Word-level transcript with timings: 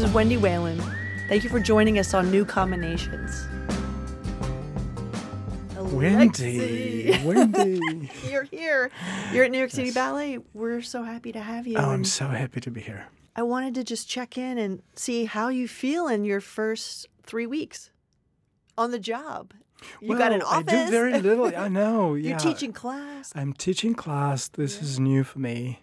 This 0.00 0.08
is 0.08 0.14
Wendy 0.14 0.38
Whelan. 0.38 0.80
Thank 1.28 1.44
you 1.44 1.50
for 1.50 1.60
joining 1.60 1.98
us 1.98 2.14
on 2.14 2.30
New 2.30 2.46
Combinations. 2.46 3.46
Wendy, 5.76 7.12
Alexei. 7.12 7.22
Wendy. 7.22 8.10
You're 8.30 8.44
here. 8.44 8.90
You're 9.30 9.44
at 9.44 9.50
New 9.50 9.58
York 9.58 9.70
City 9.70 9.90
Ballet. 9.90 10.38
We're 10.54 10.80
so 10.80 11.02
happy 11.02 11.32
to 11.32 11.40
have 11.40 11.66
you. 11.66 11.76
Oh, 11.76 11.90
I'm 11.90 12.04
so 12.04 12.28
happy 12.28 12.62
to 12.62 12.70
be 12.70 12.80
here. 12.80 13.08
I 13.36 13.42
wanted 13.42 13.74
to 13.74 13.84
just 13.84 14.08
check 14.08 14.38
in 14.38 14.56
and 14.56 14.82
see 14.96 15.26
how 15.26 15.48
you 15.50 15.68
feel 15.68 16.08
in 16.08 16.24
your 16.24 16.40
first 16.40 17.06
three 17.22 17.46
weeks 17.46 17.90
on 18.78 18.92
the 18.92 18.98
job. 18.98 19.52
You 20.00 20.16
got 20.16 20.32
an 20.32 20.38
Well, 20.38 20.48
office. 20.48 20.72
I 20.72 20.84
do 20.86 20.90
very 20.90 21.20
little. 21.20 21.54
I 21.54 21.68
know. 21.80 22.14
Yeah. 22.14 22.30
You're 22.30 22.38
teaching 22.38 22.72
class. 22.72 23.34
I'm 23.36 23.52
teaching 23.52 23.92
class. 23.94 24.48
This 24.48 24.80
is 24.80 24.98
new 24.98 25.24
for 25.24 25.40
me. 25.40 25.80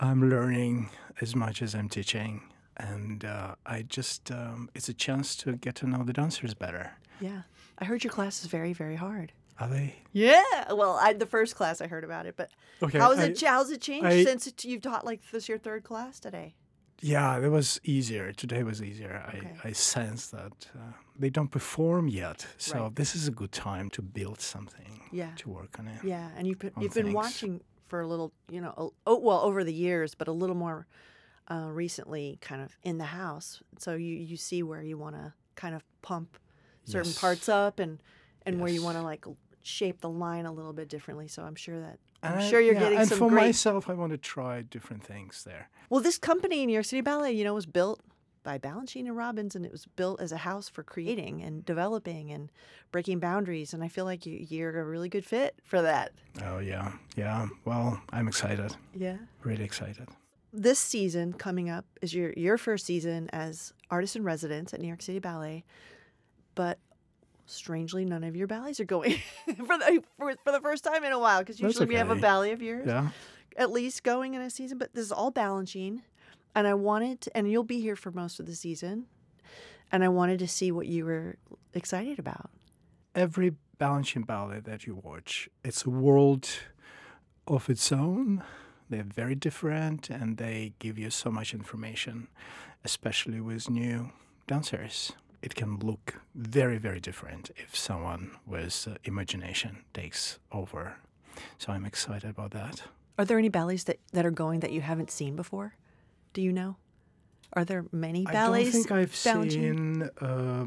I'm 0.00 0.30
learning 0.30 0.88
as 1.20 1.36
much 1.36 1.60
as 1.60 1.74
I'm 1.74 1.90
teaching. 1.90 2.40
And 2.82 3.24
uh, 3.24 3.54
I 3.64 3.82
just, 3.82 4.30
um, 4.30 4.68
it's 4.74 4.88
a 4.88 4.94
chance 4.94 5.36
to 5.36 5.52
get 5.56 5.74
to 5.76 5.86
know 5.86 6.02
the 6.02 6.12
dancers 6.12 6.52
better. 6.54 6.92
Yeah. 7.20 7.42
I 7.78 7.84
heard 7.84 8.02
your 8.04 8.12
class 8.12 8.40
is 8.42 8.46
very, 8.50 8.72
very 8.72 8.96
hard. 8.96 9.32
Are 9.60 9.68
they? 9.68 9.94
Yeah. 10.12 10.42
Well, 10.72 10.98
I 11.00 11.12
the 11.12 11.26
first 11.26 11.54
class 11.54 11.80
I 11.80 11.86
heard 11.86 12.02
about 12.04 12.26
it, 12.26 12.34
but 12.36 12.50
Okay. 12.82 12.98
how's 12.98 13.18
I- 13.18 13.26
it? 13.26 13.40
How's 13.40 13.70
it 13.70 13.80
changed 13.80 14.06
I- 14.06 14.24
since 14.24 14.46
it, 14.48 14.64
you've 14.64 14.82
taught 14.82 15.04
like 15.04 15.20
this 15.30 15.48
your 15.48 15.58
third 15.58 15.84
class 15.84 16.18
today? 16.18 16.54
Yeah, 17.00 17.36
it 17.38 17.48
was 17.50 17.80
easier. 17.84 18.32
Today 18.32 18.62
was 18.62 18.82
easier. 18.82 19.24
Okay. 19.28 19.52
I, 19.64 19.68
I 19.68 19.72
sense 19.72 20.28
that 20.28 20.68
uh, 20.76 20.92
they 21.18 21.30
don't 21.30 21.50
perform 21.50 22.08
yet. 22.08 22.46
So 22.58 22.84
Right. 22.84 22.96
this 22.96 23.14
is 23.14 23.28
a 23.28 23.32
good 23.32 23.52
time 23.52 23.90
to 23.90 24.02
build 24.02 24.40
something, 24.40 25.00
Yeah. 25.12 25.30
to 25.36 25.50
work 25.50 25.78
on 25.78 25.86
it. 25.88 26.02
Yeah, 26.04 26.30
and 26.36 26.46
you've 26.46 26.58
been, 26.60 26.72
you've 26.80 26.94
been 26.94 27.12
watching 27.12 27.60
for 27.88 28.00
a 28.00 28.06
little, 28.06 28.32
you 28.50 28.60
know, 28.60 28.92
oh 29.06 29.18
well 29.18 29.40
over 29.42 29.62
the 29.64 29.72
years, 29.74 30.14
but 30.14 30.26
a 30.28 30.32
little 30.32 30.56
more 30.56 30.86
uh, 31.52 31.68
recently, 31.70 32.38
kind 32.40 32.62
of 32.62 32.76
in 32.82 32.98
the 32.98 33.04
house. 33.22 33.62
So 33.78 33.94
you 33.94 34.14
you 34.30 34.36
see 34.36 34.62
where 34.62 34.82
you 34.82 34.96
want 34.98 35.16
to 35.16 35.32
kind 35.54 35.74
of 35.74 35.82
pump 36.02 36.38
certain 36.84 37.10
Yes. 37.10 37.18
parts 37.20 37.48
up, 37.48 37.78
and 37.78 37.98
and 38.46 38.60
where 38.60 38.70
you 38.72 38.82
want 38.82 38.96
to 38.96 39.02
like 39.02 39.24
shape 39.62 40.00
the 40.00 40.08
line 40.10 40.46
a 40.46 40.52
little 40.52 40.72
bit 40.72 40.88
differently. 40.88 41.28
So 41.28 41.42
I'm 41.42 41.54
sure 41.54 41.78
that 41.80 41.98
I'm 42.22 42.38
I- 42.38 42.48
sure 42.50 42.60
you're 42.60 42.74
yeah, 42.74 42.80
getting 42.80 42.98
and 42.98 43.08
some 43.08 43.18
And 43.22 43.30
for 43.30 43.34
great. 43.34 43.44
myself, 43.46 43.90
I 43.90 43.94
want 43.94 44.12
to 44.12 44.18
try 44.18 44.62
different 44.62 45.04
things 45.04 45.44
there. 45.44 45.68
Well, 45.90 46.00
this 46.00 46.18
company, 46.18 46.64
New 46.66 46.72
York 46.72 46.86
City 46.86 47.02
Ballet, 47.02 47.32
you 47.32 47.44
know, 47.44 47.54
was 47.54 47.66
built 47.66 48.00
by 48.44 48.58
Balanchine 48.58 49.06
and 49.06 49.16
Robbins, 49.16 49.54
and 49.54 49.64
it 49.64 49.70
was 49.70 49.86
built 49.86 50.20
as 50.20 50.32
a 50.32 50.38
house 50.38 50.68
for 50.68 50.82
creating 50.82 51.42
and 51.42 51.64
developing 51.64 52.32
and 52.32 52.50
breaking 52.90 53.20
boundaries. 53.20 53.72
And 53.74 53.84
I 53.84 53.88
feel 53.88 54.04
like 54.04 54.26
you, 54.26 54.44
you're 54.48 54.80
a 54.80 54.84
really 54.84 55.08
good 55.08 55.24
fit 55.24 55.54
for 55.62 55.80
that. 55.82 56.10
Oh 56.44 56.58
yeah, 56.58 56.92
yeah. 57.16 57.46
Well, 57.64 58.00
I'm 58.10 58.26
excited. 58.26 58.74
Yeah. 58.94 59.18
Really 59.44 59.64
excited. 59.64 60.08
This 60.52 60.78
season 60.78 61.32
coming 61.32 61.70
up 61.70 61.86
is 62.02 62.12
your 62.12 62.32
your 62.36 62.58
first 62.58 62.84
season 62.84 63.30
as 63.32 63.72
artist 63.90 64.16
in 64.16 64.24
residence 64.24 64.74
at 64.74 64.80
New 64.80 64.88
York 64.88 65.00
City 65.02 65.18
Ballet, 65.18 65.64
but 66.54 66.78
strangely, 67.46 68.04
none 68.04 68.22
of 68.22 68.36
your 68.36 68.46
ballets 68.46 68.78
are 68.78 68.84
going 68.84 69.12
for 69.66 69.78
the 69.78 70.02
for, 70.18 70.34
for 70.44 70.52
the 70.52 70.60
first 70.60 70.84
time 70.84 71.04
in 71.04 71.12
a 71.12 71.18
while 71.18 71.40
because 71.40 71.58
usually 71.58 71.86
we 71.86 71.94
have 71.94 72.10
a 72.10 72.16
ballet 72.16 72.52
of 72.52 72.60
yours 72.60 72.86
Yeah. 72.86 73.08
at 73.56 73.70
least 73.70 74.02
going 74.02 74.34
in 74.34 74.42
a 74.42 74.50
season. 74.50 74.76
But 74.78 74.92
this 74.94 75.06
is 75.06 75.12
all 75.12 75.32
Balanchine, 75.32 76.02
and 76.54 76.66
I 76.66 76.74
wanted 76.74 77.22
to, 77.22 77.36
and 77.36 77.50
you'll 77.50 77.64
be 77.64 77.80
here 77.80 77.96
for 77.96 78.10
most 78.10 78.38
of 78.38 78.44
the 78.44 78.54
season, 78.54 79.06
and 79.90 80.04
I 80.04 80.08
wanted 80.08 80.38
to 80.40 80.48
see 80.48 80.70
what 80.70 80.86
you 80.86 81.06
were 81.06 81.36
excited 81.72 82.18
about. 82.18 82.50
Every 83.14 83.52
Balanchine 83.80 84.26
ballet 84.26 84.60
that 84.60 84.86
you 84.86 85.00
watch, 85.02 85.48
it's 85.64 85.86
a 85.86 85.90
world 85.90 86.46
of 87.46 87.70
its 87.70 87.90
own. 87.90 88.42
They're 88.92 89.02
very 89.04 89.34
different, 89.34 90.10
and 90.10 90.36
they 90.36 90.74
give 90.78 90.98
you 90.98 91.08
so 91.08 91.30
much 91.30 91.54
information, 91.54 92.28
especially 92.84 93.40
with 93.40 93.70
new 93.70 94.10
dancers. 94.46 95.12
It 95.40 95.54
can 95.54 95.78
look 95.78 96.20
very, 96.34 96.76
very 96.76 97.00
different 97.00 97.50
if 97.56 97.74
someone 97.74 98.32
with 98.46 98.86
uh, 98.86 98.98
imagination 99.04 99.78
takes 99.94 100.38
over. 100.52 100.96
So 101.56 101.72
I'm 101.72 101.86
excited 101.86 102.28
about 102.28 102.50
that. 102.50 102.82
Are 103.16 103.24
there 103.24 103.38
any 103.38 103.48
ballets 103.48 103.84
that, 103.84 103.98
that 104.12 104.26
are 104.26 104.30
going 104.30 104.60
that 104.60 104.72
you 104.72 104.82
haven't 104.82 105.10
seen 105.10 105.36
before? 105.36 105.74
Do 106.34 106.42
you 106.42 106.52
know? 106.52 106.76
Are 107.54 107.64
there 107.64 107.86
many 107.92 108.26
ballets? 108.26 108.60
I 108.60 108.62
don't 108.62 108.72
think 108.72 108.92
I've 108.92 109.16
seen 109.16 110.10
uh, 110.20 110.66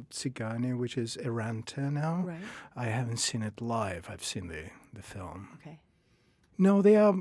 which 0.78 0.98
is 0.98 1.16
Errante 1.18 1.78
now. 1.78 2.24
Right. 2.26 2.42
I 2.76 2.86
haven't 2.86 3.18
seen 3.18 3.44
it 3.44 3.62
live. 3.62 4.10
I've 4.10 4.24
seen 4.24 4.48
the, 4.48 4.72
the 4.94 5.04
film. 5.04 5.60
Okay. 5.62 5.78
No, 6.58 6.82
they 6.82 6.96
are 6.96 7.14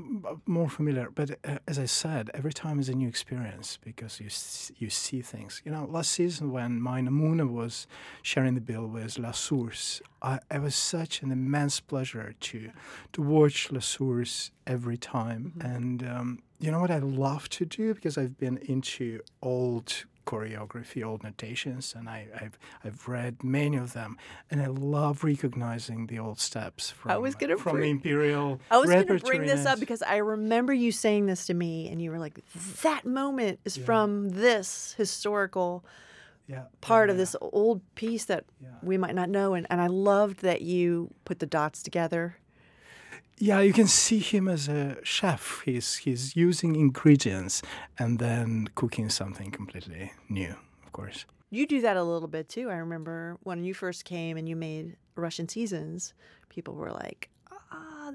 more 0.45 0.69
familiar. 0.69 1.09
But 1.13 1.31
uh, 1.43 1.57
as 1.67 1.77
I 1.77 1.85
said, 1.85 2.31
every 2.33 2.53
time 2.53 2.79
is 2.79 2.87
a 2.87 2.93
new 2.95 3.07
experience 3.09 3.77
because 3.83 4.19
you 4.21 4.27
s- 4.27 4.71
you 4.77 4.89
see 4.89 5.21
things. 5.21 5.61
You 5.65 5.71
know, 5.73 5.85
last 5.85 6.11
season 6.11 6.51
when 6.51 6.81
my 6.81 7.01
Namouna 7.01 7.49
was 7.49 7.85
sharing 8.21 8.55
the 8.55 8.61
bill 8.61 8.87
with 8.87 9.19
La 9.19 9.31
Source, 9.31 10.01
I, 10.21 10.39
it 10.49 10.61
was 10.61 10.75
such 10.75 11.21
an 11.21 11.31
immense 11.31 11.81
pleasure 11.81 12.33
to 12.39 12.71
to 13.11 13.21
watch 13.21 13.71
La 13.73 13.81
Source 13.81 14.51
every 14.65 14.97
time. 14.97 15.53
And 15.59 16.01
um, 16.07 16.39
you 16.59 16.71
know 16.71 16.79
what 16.79 16.91
I 16.91 16.99
love 16.99 17.49
to 17.49 17.65
do 17.65 17.93
because 17.93 18.17
I've 18.17 18.37
been 18.37 18.57
into 18.59 19.19
old 19.41 20.05
choreography, 20.25 21.05
old 21.05 21.23
notations, 21.23 21.93
and 21.97 22.09
I, 22.09 22.27
I've 22.41 22.57
I've 22.83 23.07
read 23.07 23.43
many 23.43 23.77
of 23.77 23.93
them, 23.93 24.17
and 24.51 24.61
I 24.61 24.67
love 24.67 25.23
recognizing 25.23 26.07
the 26.07 26.19
old 26.19 26.39
steps 26.39 26.91
from 26.91 27.11
I 27.11 27.17
was 27.17 27.35
gonna 27.35 27.57
from 27.57 27.73
bring- 27.77 27.91
imperial. 27.91 28.59
I 28.71 28.77
was 28.77 28.89
going 28.89 29.07
to 29.07 29.19
bring 29.19 29.45
this 29.45 29.65
up 29.65 29.79
because 29.79 30.01
I 30.01 30.17
remember 30.17 30.73
you 30.73 30.91
saying 30.91 31.27
this 31.27 31.45
to 31.47 31.53
me, 31.53 31.87
and 31.89 32.01
you 32.01 32.11
were 32.11 32.19
like, 32.19 32.39
"That 32.83 33.05
moment 33.05 33.59
is 33.65 33.77
from 33.77 34.29
this 34.29 34.93
historical 34.97 35.85
yeah, 36.47 36.65
part 36.81 37.09
of 37.09 37.17
this 37.17 37.35
old 37.41 37.81
piece 37.95 38.25
that 38.25 38.45
Yeah. 38.61 38.69
we 38.83 38.97
might 38.97 39.15
not 39.15 39.29
know." 39.29 39.53
And, 39.53 39.65
and 39.69 39.79
I 39.81 39.87
loved 39.87 40.41
that 40.41 40.61
you 40.61 41.13
put 41.25 41.39
the 41.39 41.45
dots 41.45 41.81
together. 41.83 42.37
Yeah, 43.37 43.59
you 43.59 43.73
can 43.73 43.87
see 43.87 44.19
him 44.19 44.47
as 44.47 44.67
a 44.69 44.97
chef. 45.03 45.61
He's 45.65 45.95
he's 45.97 46.35
using 46.35 46.75
ingredients 46.75 47.61
and 47.99 48.17
then 48.19 48.67
cooking 48.75 49.09
something 49.09 49.51
completely 49.51 50.13
new, 50.29 50.55
of 50.85 50.91
course. 50.93 51.25
You 51.51 51.67
do 51.67 51.81
that 51.81 51.97
a 51.97 52.03
little 52.03 52.27
bit 52.27 52.49
too. 52.49 52.69
I 52.69 52.75
remember 52.75 53.37
when 53.43 53.63
you 53.63 53.73
first 53.73 54.05
came 54.05 54.37
and 54.37 54.47
you 54.47 54.55
made 54.55 54.95
Russian 55.15 55.47
seasons, 55.49 56.13
people 56.49 56.75
were 56.75 56.91
like, 56.91 57.29
"Ah, 57.44 57.44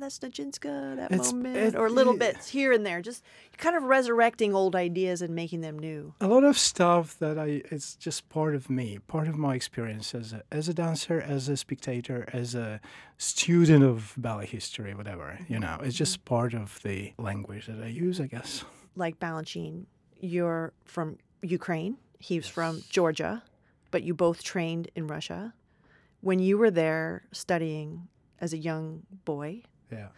that's 0.00 0.19
Nijinska, 0.19 0.97
that 0.97 1.12
It's- 1.12 1.33
moment," 1.33 1.56
it- 1.56 1.77
or 1.77 1.88
little 1.91 2.16
bits 2.16 2.49
here 2.49 2.72
and 2.72 2.84
there, 2.84 3.00
just 3.03 3.22
kind 3.59 3.77
of 3.77 3.83
resurrecting 3.84 4.55
old 4.55 4.75
ideas 4.75 5.22
and 5.22 5.34
making 5.34 5.61
them 5.61 5.78
new. 5.78 6.15
A 6.21 6.27
lot 6.27 6.44
of 6.44 6.59
stuff 6.59 7.19
that 7.19 7.38
I 7.38 7.62
it's 7.71 7.94
just 7.94 8.28
part 8.28 8.55
of 8.55 8.69
me, 8.71 8.99
part 9.06 9.28
of 9.28 9.37
my 9.37 9.55
experience 9.55 10.15
as 10.15 10.33
a 10.33 10.43
as 10.50 10.69
a 10.69 10.75
dancer, 10.75 11.21
as 11.21 11.49
a 11.49 11.56
spectator, 11.56 12.28
as 12.33 12.55
a 12.55 12.81
student 13.19 13.84
of 13.84 14.15
ballet 14.16 14.47
history, 14.47 14.94
whatever. 14.94 15.39
You 15.49 15.60
know, 15.60 15.78
it's 15.83 15.97
just 15.97 16.21
mm-hmm. 16.21 16.34
part 16.34 16.55
of 16.55 16.81
the 16.83 17.12
language 17.19 17.66
that 17.66 17.83
I 17.83 17.89
use, 17.89 18.21
I 18.21 18.27
guess. 18.27 18.65
like 18.97 19.21
Balanchine, 19.21 19.84
you're 20.21 20.72
from 20.84 21.19
Ukraine. 21.43 21.97
He's 22.19 22.47
from 22.47 22.83
Georgia, 22.91 23.43
but 23.91 24.03
you 24.03 24.15
both 24.15 24.43
trained 24.43 24.91
in 24.94 25.06
Russia. 25.06 25.55
When 26.21 26.39
you 26.39 26.59
were 26.59 26.71
there 26.71 27.25
studying 27.33 28.09
as 28.41 28.53
a 28.53 28.59
young 28.59 29.05
boy, 29.25 29.62
Yeah. 29.91 30.09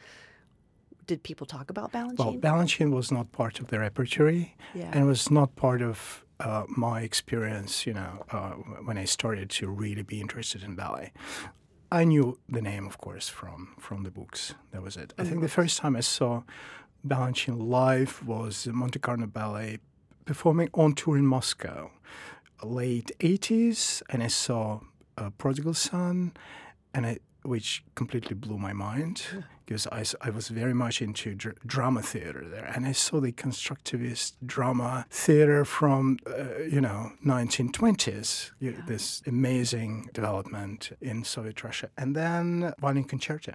did 1.06 1.22
people 1.22 1.46
talk 1.46 1.70
about 1.70 1.92
Balanchine? 1.92 2.18
Well, 2.18 2.34
Balanchine 2.34 2.92
was 2.92 3.10
not 3.10 3.32
part 3.32 3.60
of 3.60 3.68
the 3.68 3.78
repertory. 3.78 4.56
yeah. 4.74 4.90
and 4.92 5.04
it 5.04 5.06
was 5.06 5.30
not 5.30 5.56
part 5.56 5.82
of 5.82 6.24
uh, 6.40 6.64
my 6.68 7.02
experience, 7.02 7.86
you 7.86 7.94
know, 7.94 8.24
uh, 8.30 8.50
when 8.86 8.98
I 8.98 9.04
started 9.04 9.48
to 9.50 9.68
really 9.68 10.02
be 10.02 10.20
interested 10.20 10.62
in 10.62 10.74
ballet. 10.74 11.12
I 11.90 12.04
knew 12.04 12.38
the 12.48 12.62
name, 12.62 12.86
of 12.86 12.96
course, 12.98 13.28
from 13.28 13.74
from 13.78 14.02
the 14.02 14.10
books. 14.10 14.54
That 14.70 14.82
was 14.82 14.96
it. 14.96 15.12
I 15.18 15.24
think 15.24 15.40
the 15.42 15.48
first 15.48 15.78
time 15.78 15.94
I 15.94 16.00
saw 16.00 16.42
Balanchine 17.06 17.68
live 17.68 18.26
was 18.26 18.64
the 18.64 18.72
Monte 18.72 18.98
Carlo 18.98 19.26
Ballet 19.26 19.78
performing 20.24 20.70
on 20.72 20.94
tour 20.94 21.18
in 21.18 21.26
Moscow, 21.26 21.90
late 22.62 23.10
80s, 23.20 24.02
and 24.08 24.22
I 24.22 24.28
saw 24.28 24.80
uh, 25.18 25.30
Prodigal 25.36 25.74
Son, 25.74 26.32
and 26.94 27.04
I, 27.06 27.18
which 27.42 27.82
completely 27.94 28.34
blew 28.34 28.58
my 28.58 28.72
mind 28.72 29.22
because 29.66 29.86
I, 29.92 30.04
I 30.26 30.30
was 30.30 30.48
very 30.48 30.74
much 30.74 31.00
into 31.02 31.34
dr- 31.34 31.56
drama 31.66 32.02
theater 32.02 32.46
there, 32.48 32.64
and 32.74 32.86
I 32.86 32.92
saw 32.92 33.20
the 33.20 33.32
constructivist 33.32 34.34
drama 34.44 35.06
theater 35.10 35.64
from 35.64 36.18
uh, 36.26 36.62
you 36.70 36.80
know 36.80 37.12
1920s. 37.24 38.50
you- 38.60 38.82
This 38.86 39.22
amazing 39.26 40.08
development 40.12 40.92
in 41.00 41.24
Soviet 41.24 41.62
Russia, 41.64 41.88
and 41.96 42.14
then 42.16 42.72
Violin 42.80 43.04
Concerto 43.04 43.54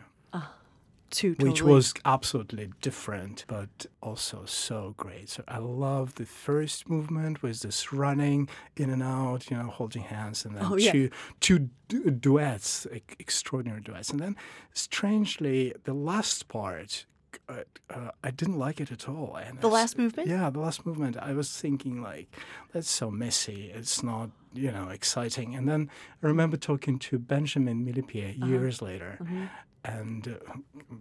Two 1.09 1.35
which 1.39 1.61
was 1.61 1.93
absolutely 2.05 2.69
different, 2.81 3.45
but 3.47 3.85
also 4.01 4.43
so 4.45 4.93
great. 4.97 5.29
So 5.29 5.43
I 5.47 5.59
love 5.59 6.15
the 6.15 6.25
first 6.25 6.89
movement 6.89 7.41
with 7.41 7.61
this 7.61 7.93
running 7.93 8.49
in 8.75 8.89
and 8.89 9.01
out, 9.01 9.49
you 9.49 9.57
know, 9.57 9.69
holding 9.69 10.03
hands, 10.03 10.45
and 10.45 10.55
then 10.55 10.65
Oh, 10.65 10.75
yeah. 10.77 10.91
two 10.91 11.09
two 11.39 11.69
du- 11.87 12.11
duets, 12.11 12.85
ex- 12.91 13.15
extraordinary 13.19 13.81
duets, 13.81 14.09
and 14.11 14.19
then 14.19 14.35
strangely 14.73 15.73
the 15.83 15.93
last 15.93 16.47
part 16.47 17.05
uh, 17.49 17.63
uh, 17.89 18.09
I 18.23 18.31
didn't 18.31 18.57
like 18.57 18.81
it 18.81 18.91
at 18.91 19.07
all. 19.07 19.37
And 19.37 19.59
The 19.61 19.67
last 19.69 19.97
movement? 19.97 20.27
Yeah, 20.27 20.49
the 20.49 20.59
last 20.59 20.85
movement. 20.85 21.17
I 21.17 21.33
was 21.33 21.49
thinking 21.61 22.01
like, 22.01 22.27
that's 22.73 22.89
so 22.89 23.11
messy. 23.11 23.71
It's 23.73 24.01
not, 24.01 24.31
you 24.53 24.71
know, 24.71 24.89
exciting. 24.89 25.55
And 25.55 25.67
then 25.67 25.89
I 26.23 26.25
remember 26.27 26.57
talking 26.57 26.97
to 26.99 27.19
Benjamin 27.19 27.85
Millepied 27.85 28.41
Uh-huh. 28.41 28.51
years 28.51 28.81
later. 28.81 29.17
Mm-hmm. 29.21 29.45
And 29.87 30.27
uh, 30.27 30.53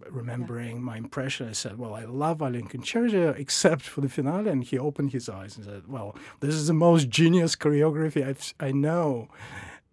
remembering 0.09 0.81
my 0.81 0.95
impression, 0.95 1.49
I 1.49 1.51
said, 1.51 1.77
"Well, 1.77 1.93
I 1.93 2.05
love 2.05 2.37
Violin 2.37 2.67
Concerto 2.67 3.33
except 3.37 3.81
for 3.81 3.99
the 3.99 4.07
finale." 4.07 4.49
And 4.49 4.63
he 4.63 4.79
opened 4.79 5.11
his 5.11 5.27
eyes 5.27 5.57
and 5.57 5.65
said, 5.65 5.83
"Well, 5.87 6.15
this 6.39 6.55
is 6.55 6.67
the 6.67 6.73
most 6.73 7.09
genius 7.09 7.57
choreography 7.57 8.25
I've, 8.25 8.53
I 8.61 8.71
know." 8.71 9.27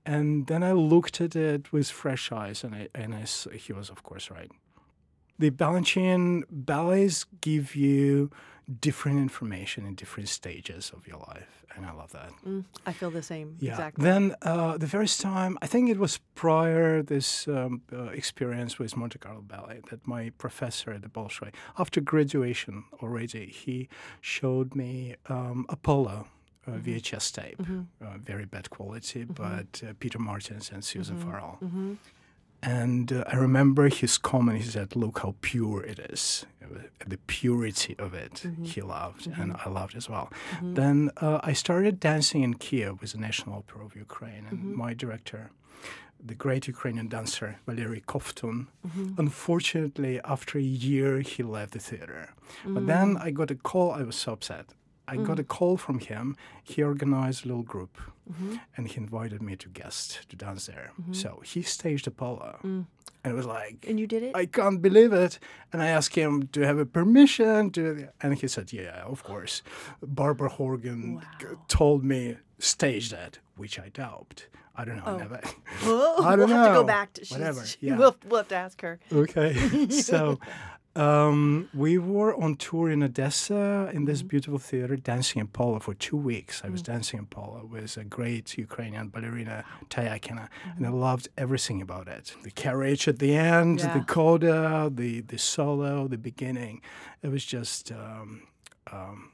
And 0.07 0.47
then 0.47 0.63
I 0.63 0.73
looked 0.73 1.21
at 1.21 1.35
it 1.35 1.73
with 1.73 1.91
fresh 1.91 2.31
eyes, 2.31 2.63
and 2.63 2.75
I, 2.75 2.89
and 2.95 3.15
I 3.15 3.25
he 3.57 3.73
was, 3.73 3.91
of 3.91 4.03
course, 4.05 4.31
right. 4.31 4.51
The 5.41 5.51
Balanchine 5.51 6.45
ballets 6.49 7.27
give 7.41 7.75
you 7.75 8.31
different 8.81 9.19
information 9.19 9.85
in 9.87 9.95
different 9.95 10.29
stages 10.29 10.91
of 10.97 11.07
your 11.07 11.19
life, 11.19 11.65
and 11.77 11.85
I 11.87 11.93
love 11.93 12.13
that. 12.13 12.31
Mm, 12.47 12.65
I 12.87 12.93
feel 12.93 13.11
the 13.11 13.23
same. 13.23 13.57
Yeah. 13.61 13.73
Exactly. 13.73 14.05
Then 14.05 14.35
uh, 14.43 14.79
the 14.79 14.89
first 14.89 15.21
time, 15.21 15.59
I 15.63 15.67
think 15.67 15.91
it 15.91 15.99
was 15.99 16.19
prior 16.35 17.03
this 17.03 17.47
um, 17.49 17.83
uh, 17.93 18.05
experience 18.05 18.79
with 18.79 18.97
Monte 18.97 19.19
Carlo 19.19 19.43
Ballet 19.43 19.81
that 19.91 20.07
my 20.07 20.31
professor 20.39 20.93
at 20.93 21.03
the 21.03 21.09
Bolshoi, 21.09 21.53
after 21.79 22.01
graduation 22.01 22.85
already, 23.03 23.47
he 23.47 23.89
showed 24.21 24.75
me 24.75 25.17
um, 25.29 25.67
Apollo. 25.69 26.27
Uh, 26.67 26.71
Mm-hmm. 26.71 26.91
VHS 26.97 27.33
tape, 27.33 27.61
uh, 28.03 28.17
very 28.17 28.47
bad 28.47 28.71
quality, 28.71 29.25
but 29.25 29.83
uh, 29.87 29.93
Peter 30.01 30.19
Martins 30.19 30.71
and 30.73 30.83
Suzanne 30.83 31.19
Farrell. 31.19 31.59
Mm-hmm. 32.65 32.83
And 32.83 33.13
uh, 33.13 33.25
I 33.33 33.37
remember 33.37 33.89
his 33.89 34.19
comment. 34.19 34.59
He 34.63 34.65
said, 34.71 34.97
"Look 34.97 35.17
how 35.21 35.35
pure 35.41 35.83
it 35.93 35.99
is. 36.13 36.47
The 37.07 37.19
purity 37.27 37.95
of 37.99 38.15
it, 38.15 38.35
Mm-hmm. 38.45 38.65
he 38.65 38.81
loved, 38.81 39.27
and 39.39 39.49
I 39.65 39.69
loved 39.69 39.95
as 39.97 40.09
well." 40.09 40.27
Then 40.63 41.11
uh, 41.21 41.39
I 41.51 41.53
started 41.55 41.95
dancing 42.01 42.43
in 42.43 42.55
Kiev 42.55 43.01
with 43.01 43.13
the 43.13 43.19
National 43.29 43.57
Opera 43.59 43.85
of 43.87 43.95
Ukraine, 43.97 44.45
and 44.51 44.59
Mm-hmm. 44.59 44.79
my 44.85 44.93
director, 44.95 45.43
the 46.31 46.35
great 46.45 46.65
Ukrainian 46.75 47.09
dancer 47.09 47.49
Valery 47.67 48.03
Kovtun. 48.13 48.57
Mm-hmm. 48.87 49.21
Unfortunately, 49.25 50.15
after 50.35 50.59
a 50.59 50.63
year, 50.89 51.21
he 51.21 51.43
left 51.43 51.73
the 51.73 51.79
theater. 51.91 52.23
But 52.75 52.83
Mm. 52.85 52.87
then 52.93 53.09
I 53.27 53.29
got 53.41 53.51
a 53.57 53.59
call. 53.71 53.89
I 54.01 54.03
was 54.11 54.17
so 54.25 54.33
upset. 54.37 54.67
I 55.07 55.17
got 55.17 55.39
a 55.39 55.45
call 55.45 55.77
from 55.77 55.99
him. 55.99 56.37
He 56.63 56.83
organized 56.83 57.45
a 57.45 57.49
little 57.49 57.63
group, 57.63 57.99
Mm-hmm. 58.31 58.55
and 58.77 58.89
he 58.89 58.97
invited 58.97 59.43
me 59.43 59.55
to 59.57 59.69
guest 59.69 60.21
to 60.31 60.37
dance 60.37 60.65
there. 60.67 60.93
So 61.13 61.43
he 61.45 61.61
staged 61.63 62.07
Apollo, 62.07 62.59
and 62.63 62.87
it 63.23 63.35
was 63.35 63.45
like 63.45 63.81
Mm. 63.83 63.91
and 63.91 64.01
you 64.01 64.07
did 64.07 64.23
it? 64.23 64.35
I 64.35 64.47
can't 64.47 64.81
believe 64.81 65.13
it. 65.13 65.39
And 65.73 65.83
I 65.83 65.89
asked 65.89 66.15
him, 66.17 66.47
Do 66.51 66.61
you 66.61 66.67
have 66.67 66.79
a 66.79 66.87
permission? 66.87 67.71
To... 67.73 68.09
And 68.23 68.35
he 68.39 68.49
said, 68.49 68.73
Yeah, 68.73 69.03
of 69.05 69.23
course. 69.23 69.63
Barbara 70.03 70.49
Horgan 70.49 71.21
g- 71.39 71.47
told 71.69 72.03
me, 72.03 72.37
stage 72.59 73.11
that, 73.11 73.41
which 73.57 73.79
I 73.79 73.91
doubt. 73.91 74.47
I 74.75 74.85
don't 74.87 74.97
know. 75.05 75.17
Never. 75.19 75.41
Oh, 75.85 76.25
I 76.25 76.35
don't 76.37 76.49
we'll 76.49 76.57
have 76.57 76.69
to 76.69 76.81
go 76.81 76.85
back 76.85 77.13
to 77.15 77.25
she's- 77.27 77.39
Whatever, 77.39 77.67
she- 77.67 77.77
yeah. 77.87 77.99
We'll, 77.99 78.17
we'll 78.27 78.39
have 78.39 78.49
to 78.49 78.57
ask 78.57 78.81
her. 78.81 78.99
okay. 79.13 79.53
so 80.11 80.39
um, 80.97 81.69
we 81.75 81.99
were 81.99 82.35
on 82.37 82.55
tour 82.57 82.89
in 82.91 83.03
Odessa 83.03 83.91
in 83.93 84.05
this 84.05 84.23
beautiful 84.23 84.59
theater, 84.59 84.97
dancing 84.97 85.43
Apollo 85.43 85.81
for 85.81 85.95
two 85.95 86.17
weeks. 86.17 86.63
I 86.65 86.69
was 86.69 86.83
dancing 86.83 87.19
Apollo 87.19 87.69
with 87.71 87.97
a 87.97 88.05
great 88.05 88.57
Ukrainian 88.57 89.09
ballerina, 89.09 89.65
Tayakina, 89.91 90.49
and 90.77 90.87
I 90.87 90.91
loved 90.91 91.29
everything 91.37 91.83
about 91.83 92.07
it. 92.09 92.37
The 92.45 92.51
carriage 92.51 93.09
at 93.09 93.19
the 93.19 93.35
end, 93.35 93.81
Yeah. 93.81 93.99
the 93.99 94.05
coda, 94.05 94.91
the, 94.95 95.21
the 95.23 95.39
solo, 95.39 96.07
the 96.07 96.19
beginning. 96.19 96.81
It 97.23 97.29
was 97.29 97.45
just, 97.45 97.91
um, 97.91 98.43
um, 98.93 99.33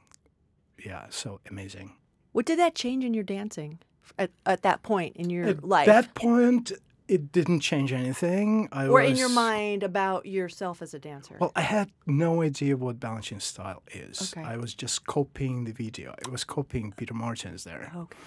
yeah, 0.83 1.05
so 1.09 1.39
amazing. 1.49 1.93
What 2.31 2.45
did 2.45 2.57
that 2.59 2.73
change 2.75 3.03
in 3.03 3.13
your 3.13 3.23
dancing 3.23 3.79
at, 4.17 4.31
at 4.45 4.61
that 4.63 4.81
point 4.83 5.15
in 5.15 5.29
your 5.29 5.45
At 5.45 5.63
life? 5.63 5.85
that 5.85 6.15
point, 6.15 6.71
it 7.15 7.31
didn't 7.37 7.59
change 7.61 7.91
anything. 8.03 8.69
I 8.71 8.85
or 8.87 9.01
was, 9.01 9.09
in 9.11 9.15
your 9.17 9.29
mind 9.29 9.83
about 9.83 10.25
yourself 10.25 10.81
as 10.81 10.93
a 10.93 10.99
dancer? 10.99 11.35
Well, 11.39 11.51
I 11.55 11.61
had 11.61 11.89
no 12.05 12.41
idea 12.41 12.73
what 12.77 12.99
Balanchine 12.99 13.41
style 13.41 13.81
is. 14.05 14.33
Okay. 14.33 14.45
I 14.53 14.55
was 14.57 14.71
just 14.83 15.05
copying 15.05 15.65
the 15.65 15.73
video. 15.73 16.07
I 16.25 16.29
was 16.29 16.43
copying 16.45 16.93
Peter 16.97 17.13
Martins 17.13 17.63
there. 17.63 17.91
okay. 18.03 18.17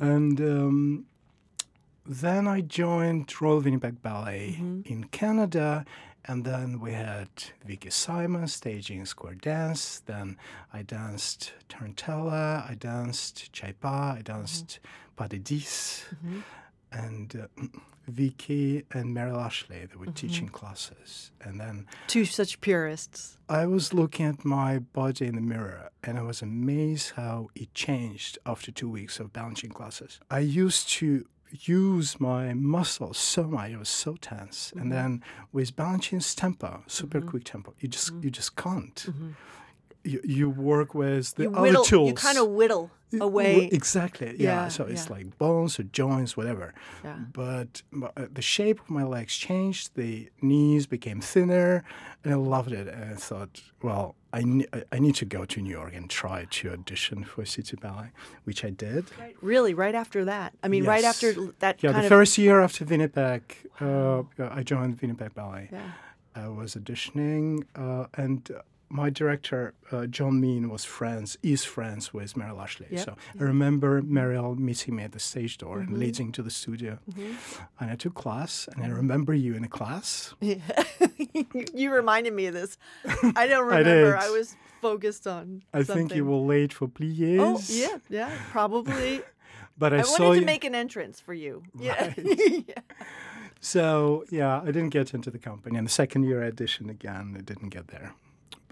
And 0.00 0.40
um, 0.40 1.06
then 2.06 2.46
I 2.56 2.60
joined 2.62 3.32
Royal 3.40 3.60
Winnipeg 3.60 3.96
Ballet 4.02 4.56
Mm-hmm. 4.58 4.92
in 4.92 5.04
Canada. 5.20 5.84
And 6.26 6.44
then 6.46 6.80
we 6.80 6.92
had 6.92 7.28
Vicky 7.66 7.90
Simon 7.90 8.46
staging 8.48 9.04
square 9.06 9.34
dance. 9.34 10.00
Then 10.06 10.38
I 10.72 10.80
danced 10.82 11.52
Tarantella. 11.68 12.68
I 12.70 12.74
danced 12.74 13.52
Chaipa. 13.52 14.18
I 14.18 14.22
danced 14.22 14.80
Pas 15.16 15.28
de 15.28 15.38
Dix. 15.38 16.04
Mm-hmm. 16.14 16.40
And 16.94 17.48
uh, 17.60 17.62
Vicky 18.08 18.84
and 18.92 19.14
Merrill 19.14 19.40
Ashley, 19.40 19.76
they 19.78 19.86
Mm-hmm. 19.86 20.00
were 20.00 20.12
teaching 20.12 20.48
classes. 20.48 21.30
And 21.42 21.58
then 21.60 21.86
Two 22.06 22.24
such 22.24 22.60
purists. 22.60 23.38
I 23.48 23.66
was 23.66 23.92
looking 23.94 24.26
at 24.26 24.44
my 24.44 24.78
body 24.78 25.26
in 25.26 25.34
the 25.34 25.40
mirror 25.40 25.90
and 26.02 26.18
I 26.18 26.22
was 26.22 26.42
amazed 26.42 27.12
how 27.16 27.48
it 27.54 27.72
changed 27.74 28.38
after 28.46 28.70
two 28.70 28.88
weeks 28.90 29.18
of 29.20 29.32
Balanchine 29.32 29.72
classes. 29.74 30.20
I 30.30 30.40
used 30.40 30.88
to 31.00 31.24
use 31.50 32.18
my 32.20 32.52
muscles 32.54 33.16
so 33.16 33.44
much, 33.44 33.72
I 33.72 33.76
was 33.78 33.88
so 33.88 34.16
tense. 34.20 34.68
Mm-hmm. 34.70 34.80
And 34.80 34.92
then 34.92 35.22
with 35.52 35.74
Balanchine's 35.76 36.34
tempo, 36.34 36.82
super 36.86 37.20
quick 37.20 37.44
tempo, 37.44 37.74
you 37.80 37.88
just 37.88 38.12
you 38.22 38.30
just 38.30 38.56
can't. 38.56 39.06
You, 40.04 40.20
you 40.24 40.50
work 40.50 40.94
with 40.94 41.34
the. 41.34 41.44
You 41.44 41.50
other 41.52 41.62
whittle. 41.62 41.84
tools. 41.84 42.08
You 42.08 42.14
kind 42.14 42.38
of 42.38 42.48
whittle 42.48 42.90
away. 43.20 43.68
Exactly. 43.72 44.34
Yeah. 44.38 44.64
Yeah, 44.64 44.68
so 44.68 44.84
it's 44.84 45.06
yeah. 45.06 45.12
like 45.16 45.38
bones 45.38 45.78
or 45.78 45.84
joints, 45.84 46.36
whatever. 46.36 46.74
Yeah. 47.04 47.16
But, 47.32 47.82
uh, 48.02 48.26
the 48.32 48.42
shape 48.42 48.80
of 48.80 48.90
my 48.90 49.04
legs 49.04 49.36
changed. 49.36 49.94
The 49.94 50.28
knees 50.42 50.86
became 50.86 51.20
thinner, 51.20 51.84
and 52.24 52.32
I 52.34 52.36
loved 52.36 52.72
it. 52.72 52.88
And 52.88 53.12
I 53.12 53.14
thought, 53.14 53.60
well, 53.82 54.16
I, 54.32 54.42
ne- 54.42 54.66
I- 54.92 54.98
need 54.98 55.14
to 55.16 55.24
go 55.24 55.44
to 55.44 55.60
New 55.60 55.70
York 55.70 55.94
and 55.94 56.10
try 56.10 56.46
to 56.50 56.70
audition 56.72 57.24
for 57.24 57.44
City 57.44 57.76
Ballet, 57.76 58.10
which 58.44 58.64
I 58.64 58.70
did. 58.70 59.04
Really, 59.40 59.74
right 59.74 59.94
after 59.94 60.24
that. 60.24 60.52
I 60.62 60.68
mean, 60.68 60.84
right 60.84 61.04
after 61.04 61.32
that 61.60 61.82
Yeah, 61.82 61.92
kind 61.92 62.02
the 62.02 62.06
of. 62.06 62.08
first 62.08 62.36
year 62.36 62.60
after 62.60 62.84
Winnipeg, 62.84 63.42
uh, 63.80 64.22
I 64.38 64.62
joined 64.64 65.00
Winnipeg 65.00 65.34
Ballet. 65.34 65.68
Yeah. 65.72 65.92
I 66.34 66.48
was 66.48 66.74
auditioning, 66.74 67.62
uh, 67.76 68.06
and 68.14 68.50
uh, 68.50 68.62
my 68.94 69.10
director, 69.10 69.74
uh, 69.90 70.06
John 70.06 70.40
Meehan, 70.40 70.68
was 70.70 70.84
friends, 70.84 71.36
is 71.42 71.64
friends 71.64 72.14
with 72.14 72.36
Merrill 72.36 72.60
Ashley. 72.60 72.86
Yep. 72.90 73.04
So 73.04 73.16
I 73.40 73.42
remember 73.42 74.00
Merrill 74.02 74.54
meeting 74.54 74.94
me 74.96 75.02
at 75.02 75.10
the 75.12 75.18
stage 75.18 75.58
door 75.58 75.78
Mm-hmm. 75.78 75.88
and 75.94 75.98
leading 75.98 76.32
to 76.32 76.42
the 76.42 76.50
studio. 76.50 76.98
And 77.80 77.90
I 77.90 77.96
took 77.96 78.14
class, 78.14 78.68
and 78.72 78.84
I 78.84 78.88
remember 78.88 79.34
you 79.34 79.54
in 79.54 79.62
the 79.62 79.68
class. 79.68 80.34
Yeah. 80.40 80.58
you 81.74 81.92
reminded 81.92 82.32
me 82.34 82.46
of 82.46 82.54
this. 82.54 82.78
I 83.34 83.46
don't 83.48 83.66
remember. 83.72 84.16
I, 84.16 84.26
did. 84.26 84.32
was 84.32 84.54
focused 84.80 85.26
on. 85.26 85.62
I 85.72 85.82
think 85.82 86.14
you 86.14 86.24
were 86.24 86.36
late 86.54 86.72
for 86.72 86.86
pliés. 86.86 87.40
Oh 87.40 87.60
yeah, 87.68 87.98
yeah, 88.08 88.30
probably. 88.52 89.22
But 89.76 89.92
I, 89.92 89.96
I, 89.96 90.04
wanted 90.04 90.34
you. 90.34 90.40
to 90.40 90.46
make 90.46 90.62
an 90.62 90.76
entrance 90.76 91.18
for 91.18 91.34
you. 91.34 91.64
Yeah. 91.76 92.14
So 93.60 94.24
yeah, 94.30 94.60
I 94.60 94.66
didn't 94.66 94.90
get 94.90 95.14
into 95.14 95.30
the 95.32 95.38
company. 95.38 95.76
And 95.78 95.86
the 95.86 95.90
second 95.90 96.24
year 96.24 96.44
I 96.44 96.50
auditioned 96.52 96.90
again, 96.90 97.34
I 97.36 97.40
didn't 97.40 97.70
get 97.70 97.88
there. 97.88 98.14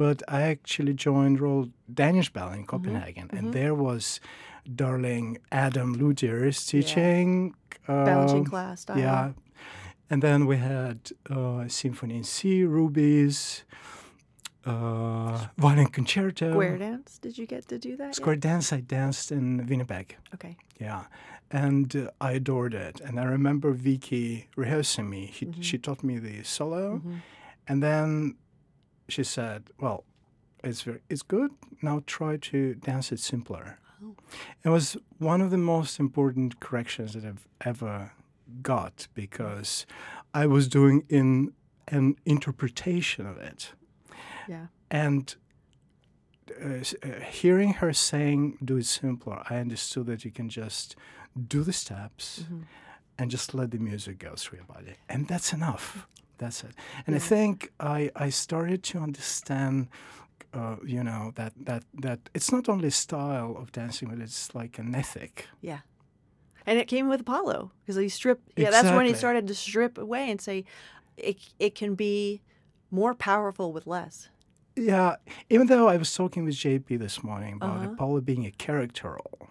But 0.03 0.19
I 0.27 0.41
actually 0.55 0.95
joined 0.95 1.39
Royal 1.41 1.69
Danish 2.03 2.31
Ballet 2.33 2.57
in 2.57 2.67
Copenhagen, 2.67 3.31
and 3.33 3.53
there 3.53 3.75
was 3.87 4.19
darling 4.83 5.39
Adam 5.53 5.95
Lüders 6.01 6.67
teaching. 6.67 7.55
Balanchine 7.87 8.39
um, 8.39 8.45
class 8.45 8.81
style. 8.81 8.99
Yeah. 8.99 9.33
And 10.11 10.21
then 10.21 10.47
we 10.47 10.57
had 10.57 10.99
uh, 11.31 11.69
Symphony 11.69 12.17
in 12.17 12.25
C, 12.25 12.65
Rubies, 12.65 13.63
uh, 14.67 15.47
Violin 15.57 15.87
Concerto. 15.87 16.51
Square 16.51 16.79
dance. 16.79 17.19
Did 17.19 17.39
you 17.39 17.47
get 17.47 17.69
to 17.69 17.79
do 17.79 17.97
that? 17.97 18.07
yet? 18.07 18.17
Square 18.17 18.37
dance 18.51 18.73
I 18.73 18.81
danced 18.81 19.31
in 19.31 19.65
Winnipeg. 19.69 20.17
Okay. 20.35 20.57
Yeah, 20.81 21.05
and 21.53 21.95
uh, 21.95 22.11
I 22.21 22.33
adored 22.33 22.75
it. 22.75 23.01
And 23.01 23.21
I 23.21 23.25
remember 23.37 23.71
Vicky 23.73 24.49
rehearsing 24.57 25.09
me. 25.09 25.27
He, 25.27 25.45
She 25.61 25.79
taught 25.79 26.03
me 26.03 26.19
the 26.19 26.43
solo, 26.43 27.01
and 27.69 27.81
then 27.81 28.35
she 29.09 29.25
said, 29.25 29.71
"Well, 29.81 30.05
it's 30.65 30.83
very, 30.83 31.01
it's 31.09 31.23
good. 31.23 31.51
Now 31.83 32.03
try 32.07 32.37
to 32.37 32.75
dance 32.75 33.13
it 33.13 33.21
simpler." 33.21 33.79
It 34.65 34.69
was 34.71 34.97
one 35.19 35.41
of 35.41 35.51
the 35.51 35.59
most 35.59 36.01
important 36.01 36.59
corrections 36.61 37.13
that 37.15 37.25
I've 37.25 37.47
ever 37.61 38.13
got 38.63 39.07
because 39.15 39.87
I 40.35 40.47
was 40.47 40.67
doing 40.69 41.05
in 41.09 41.53
an 41.89 42.17
interpretation 42.25 43.27
of 43.27 43.37
it, 43.39 43.73
Yeah. 44.49 44.67
and 44.91 45.35
uh, 46.61 46.65
uh, 47.03 47.21
hearing 47.31 47.75
her 47.75 47.93
saying 47.93 48.59
do 48.65 48.77
it 48.77 48.85
simpler 48.87 49.43
i 49.49 49.57
understood 49.57 50.07
that 50.07 50.25
you 50.25 50.31
can 50.31 50.49
just 50.49 50.97
do 51.49 51.63
the 51.63 51.73
steps 51.73 52.45
and 53.19 53.31
just 53.31 53.55
let 53.55 53.71
the 53.71 53.79
music 53.79 54.19
go 54.19 54.35
through 54.37 54.59
your 54.59 54.67
body 54.67 54.95
and 55.09 55.29
that's 55.29 55.53
enough 55.53 56.07
That's 56.43 56.65
it. 56.65 56.75
And 57.07 57.15
I 57.17 57.21
think 57.21 57.55
I, 57.79 58.11
I 58.27 58.31
started 58.31 58.81
to 58.91 58.99
understand, 58.99 59.77
uh, 60.59 60.77
you 60.95 61.03
know, 61.09 61.23
that, 61.39 61.53
that, 61.69 61.83
that 62.05 62.19
it's 62.35 62.51
not 62.57 62.69
only 62.69 62.91
style 62.91 63.53
of 63.61 63.71
dancing, 63.71 64.09
but 64.11 64.19
it's 64.27 64.55
like 64.61 64.79
an 64.83 64.95
ethic. 64.95 65.35
Yeah. 65.61 65.81
And 66.67 66.79
it 66.79 66.89
came 66.89 67.09
with 67.09 67.21
Apollo 67.21 67.71
because 67.81 67.97
he 67.97 68.09
stripped. 68.09 68.43
Yeah, 68.57 68.71
that's 68.71 68.91
when 68.97 69.07
he 69.07 69.15
started 69.15 69.47
to 69.49 69.55
strip 69.55 69.99
away 69.99 70.31
and 70.33 70.41
say, 70.41 70.65
it 71.17 71.37
it 71.59 71.75
can 71.75 71.95
be 71.97 72.41
more 72.91 73.15
powerful 73.15 73.73
with 73.73 73.87
less. 73.87 74.29
Yeah, 74.77 75.17
even 75.51 75.67
though 75.67 75.89
I 75.95 75.97
was 75.99 76.15
talking 76.15 76.45
with 76.45 76.55
JP 76.55 76.99
this 76.99 77.23
morning 77.23 77.55
about 77.55 77.77
Uh-huh. 77.77 77.93
Apollo 77.93 78.21
being 78.23 78.47
a 78.47 78.51
character 78.67 79.09
role. 79.19 79.49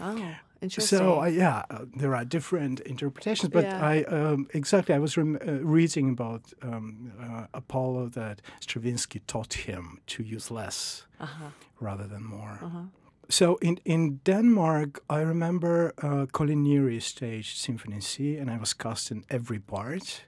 Oh, 0.00 0.34
interesting. 0.62 0.98
So 0.98 1.18
I, 1.18 1.28
yeah, 1.28 1.62
uh, 1.70 1.84
there 1.96 2.14
are 2.14 2.24
different 2.24 2.80
interpretations, 2.80 3.52
but 3.52 3.64
Yeah. 3.64 3.92
I 3.92 4.04
um, 4.04 4.46
exactly 4.54 4.94
I 4.94 4.98
was 4.98 5.16
rem- 5.16 5.38
uh, 5.46 5.52
reading 5.76 6.10
about 6.10 6.42
um, 6.62 7.12
uh, 7.20 7.46
Apollo 7.54 8.10
that 8.10 8.42
Stravinsky 8.60 9.20
taught 9.26 9.54
him 9.66 10.00
to 10.06 10.22
use 10.22 10.50
less 10.50 11.06
uh-huh. 11.18 11.50
rather 11.80 12.06
than 12.08 12.22
more. 12.24 12.58
Uh-huh. 12.62 12.82
So 13.28 13.58
in 13.60 13.78
in 13.84 14.20
Denmark, 14.24 15.02
I 15.08 15.20
remember 15.20 15.92
uh, 16.02 16.26
Colin 16.32 17.00
staged 17.00 17.56
Symphony 17.58 18.00
C, 18.00 18.36
and 18.40 18.50
I 18.50 18.58
was 18.58 18.74
cast 18.74 19.10
in 19.10 19.24
every 19.28 19.60
part. 19.60 20.26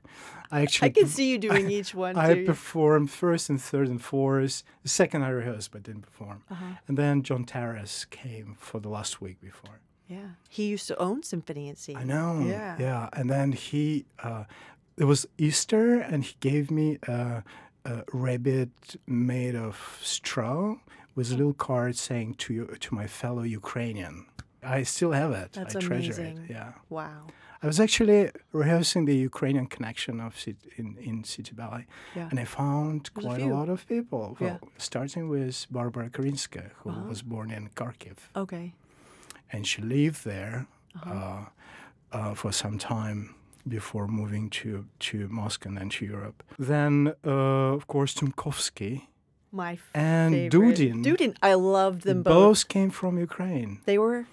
I 0.53 0.67
I 0.83 0.91
can 0.91 1.07
see 1.09 1.31
you 1.31 1.39
doing 1.49 1.71
each 1.71 1.95
one 1.95 2.17
I 2.17 2.35
too. 2.35 2.47
performed 2.47 3.11
first 3.11 3.51
and 3.51 3.61
third 3.61 3.89
and 3.89 4.01
fourth. 4.01 4.63
The 4.83 4.89
second 4.89 5.23
I 5.25 5.31
rehearsed 5.31 5.73
but 5.73 5.83
didn't 5.83 6.03
perform. 6.03 6.43
Uh-huh. 6.51 6.75
And 6.89 6.97
then 6.97 7.23
John 7.23 7.45
Taras 7.45 8.05
came 8.05 8.55
for 8.59 8.81
the 8.81 8.89
last 8.89 9.21
week 9.21 9.41
before. 9.41 9.81
Yeah, 10.09 10.31
he 10.49 10.67
used 10.69 10.87
to 10.89 10.97
own 10.99 11.23
Symphony 11.23 11.69
and 11.69 11.79
i 11.97 12.05
know. 12.05 12.45
Yeah. 12.47 12.77
Yeah. 12.79 13.09
And 13.13 13.31
then 13.31 13.53
he, 13.53 14.05
uh, 14.23 14.45
it 14.97 15.05
was 15.05 15.27
Easter, 15.39 15.99
and 16.01 16.25
he 16.25 16.35
gave 16.41 16.71
me 16.71 16.99
a, 17.09 17.43
a 17.85 18.05
rabbit 18.13 18.71
made 19.07 19.55
of 19.57 19.99
straw 20.03 20.77
with 21.15 21.31
a 21.33 21.37
little 21.37 21.55
card 21.55 21.97
saying 21.97 22.35
to 22.35 22.53
you, 22.55 22.67
to 22.81 22.95
my 22.95 23.07
fellow 23.07 23.43
Ukrainian. 23.43 24.27
I 24.63 24.83
still 24.85 25.13
have 25.13 25.33
it. 25.33 25.53
That's 25.53 25.77
I 25.77 25.81
treasure 25.81 26.13
amazing. 26.13 26.45
it. 26.45 26.51
Yeah. 26.51 26.73
Wow. 26.91 27.27
I 27.63 27.67
was 27.69 27.79
actually 27.79 28.31
rehearsing 28.53 29.05
the 29.07 29.15
Ukrainian 29.17 29.67
connection 29.67 30.21
of 30.21 30.39
Cit- 30.39 30.67
in, 30.77 30.97
in 31.01 31.23
City 31.25 31.53
Ballet, 31.55 31.87
Yeah. 32.17 32.29
and 32.31 32.39
I 32.41 32.45
found 32.45 33.11
There's 33.15 33.25
quite 33.27 33.41
a, 33.41 33.45
few. 33.45 33.55
lot 33.55 33.69
of 33.69 33.87
people. 33.87 34.37
Well, 34.41 34.59
Yeah. 34.63 34.69
starting 34.79 35.29
with 35.29 35.67
Barbara 35.71 36.11
Karinska, 36.11 36.65
who 36.79 36.91
Uh-huh. 36.91 37.09
was 37.09 37.23
born 37.23 37.51
in 37.53 37.69
Kharkiv, 37.79 38.17
Okay. 38.37 38.75
And 39.53 39.67
she 39.67 39.81
lived 39.83 40.25
there 40.25 40.67
Uh-huh. 40.95 41.11
uh, 41.15 41.45
uh, 42.19 42.35
for 42.35 42.53
some 42.53 42.77
time 42.79 43.21
before 43.77 44.07
moving 44.21 44.51
to, 44.51 44.85
to 45.09 45.17
Moscow 45.29 45.69
and 45.71 45.79
then 45.79 45.89
to 45.89 46.05
Europe. 46.05 46.43
Then, 46.59 46.93
uh, 47.25 47.77
of 47.79 47.87
course, 47.87 48.13
Tumkovsky 48.19 48.95
My 49.51 49.79
and 49.95 50.35
favorite. 50.35 50.77
Dudin. 50.79 50.97
Dudin. 51.05 51.33
I 51.51 51.55
loved 51.55 52.03
them 52.03 52.23
both. 52.23 52.35
both 52.35 52.69
came 52.75 52.91
from 52.91 53.13
Ukraine, 53.19 53.73
They 53.91 53.99
were 54.05 54.27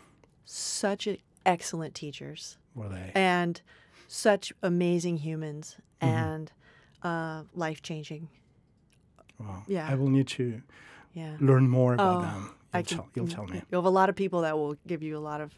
such 0.45 1.07
excellent 1.45 1.93
teachers 1.95 2.57
were 2.75 2.89
they? 2.89 3.11
and 3.15 3.61
such 4.07 4.45
amazing 4.61 5.17
humans 5.27 5.65
Mm-hmm. 6.01 6.15
and 6.27 6.45
uh, 7.09 7.39
life 7.65 7.81
changing. 7.89 8.23
Wow. 9.39 9.63
yeah. 9.67 9.87
I 9.91 9.95
will 9.99 10.09
need 10.17 10.27
to 10.39 10.61
Yeah. 11.13 11.35
learn 11.39 11.65
more 11.69 11.93
about 11.93 12.17
Oh, 12.19 12.21
them. 12.27 12.43
You'll, 12.73 12.79
I 12.79 12.83
can, 12.83 12.97
tell, 12.97 13.09
you'll 13.15 13.27
tell 13.27 13.45
me. 13.45 13.61
You 13.71 13.77
have 13.77 13.85
a 13.85 13.89
lot 13.89 14.09
of 14.09 14.15
people 14.15 14.41
that 14.41 14.57
will 14.57 14.75
give 14.87 15.01
you 15.01 15.17
a 15.17 15.19
lot 15.19 15.41
of 15.41 15.53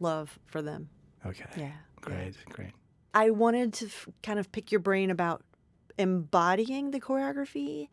love 0.00 0.38
for 0.46 0.62
them. 0.62 0.88
Okay. 1.24 1.44
Yeah. 1.56 1.62
yeah. 1.62 1.72
Great, 2.00 2.34
great. 2.50 2.72
I 3.14 3.30
wanted 3.30 3.72
to 3.74 3.86
f- 3.86 4.08
kind 4.22 4.38
of 4.38 4.50
pick 4.50 4.72
your 4.72 4.80
brain 4.80 5.10
about 5.10 5.42
embodying 5.98 6.90
the 6.90 7.00
choreography 7.00 7.88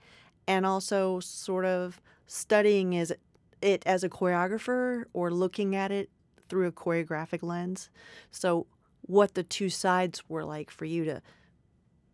and 0.47 0.65
also 0.65 1.19
sort 1.19 1.65
of 1.65 2.01
studying 2.25 2.97
as 2.97 3.13
it 3.61 3.83
as 3.85 4.03
a 4.03 4.09
choreographer 4.09 5.03
or 5.13 5.29
looking 5.29 5.75
at 5.75 5.91
it 5.91 6.09
through 6.49 6.67
a 6.67 6.71
choreographic 6.71 7.43
lens. 7.43 7.89
So 8.31 8.65
what 9.01 9.35
the 9.35 9.43
two 9.43 9.69
sides 9.69 10.23
were 10.27 10.43
like 10.43 10.71
for 10.71 10.85
you 10.85 11.05
to 11.05 11.21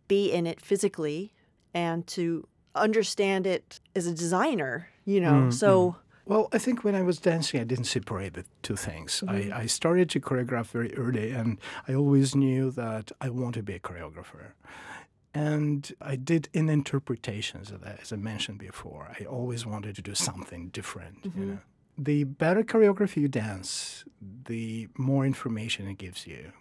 be 0.07 0.31
in 0.31 0.45
it 0.45 0.59
physically 0.61 1.33
and 1.73 2.05
to 2.07 2.47
understand 2.75 3.47
it 3.47 3.79
as 3.95 4.07
a 4.07 4.13
designer, 4.13 4.89
you 5.05 5.21
know. 5.21 5.45
Mm, 5.47 5.53
so 5.53 5.95
Well, 6.27 6.49
I 6.51 6.57
think 6.57 6.83
when 6.83 6.93
I 6.93 7.01
was 7.01 7.19
dancing, 7.19 7.61
I 7.61 7.63
didn't 7.63 7.85
separate 7.85 8.33
the 8.33 8.45
two 8.61 8.75
things. 8.75 9.23
Mm-hmm. 9.25 9.53
I, 9.53 9.61
I 9.61 9.65
started 9.65 10.09
to 10.11 10.19
choreograph 10.19 10.67
very 10.67 10.93
early, 10.95 11.31
and 11.31 11.57
I 11.87 11.93
always 11.93 12.35
knew 12.35 12.69
that 12.71 13.11
I 13.21 13.29
want 13.29 13.55
to 13.55 13.63
be 13.63 13.75
a 13.75 13.79
choreographer. 13.79 14.51
And 15.33 15.93
I 16.01 16.15
did 16.15 16.49
in 16.53 16.67
interpretations 16.67 17.71
of 17.71 17.81
that, 17.81 18.01
as 18.01 18.11
I 18.11 18.17
mentioned 18.17 18.57
before. 18.59 19.15
I 19.19 19.23
always 19.23 19.65
wanted 19.65 19.95
to 19.95 20.01
do 20.01 20.15
something 20.15 20.69
different. 20.69 21.23
Mm-hmm. 21.23 21.39
You 21.39 21.45
know, 21.47 21.57
the 21.97 22.23
better 22.25 22.63
choreography 22.63 23.17
you 23.17 23.27
dance, 23.27 24.03
the 24.45 24.87
more 24.97 25.25
information 25.25 25.87
it 25.87 25.97
gives 25.97 26.27
you 26.27 26.51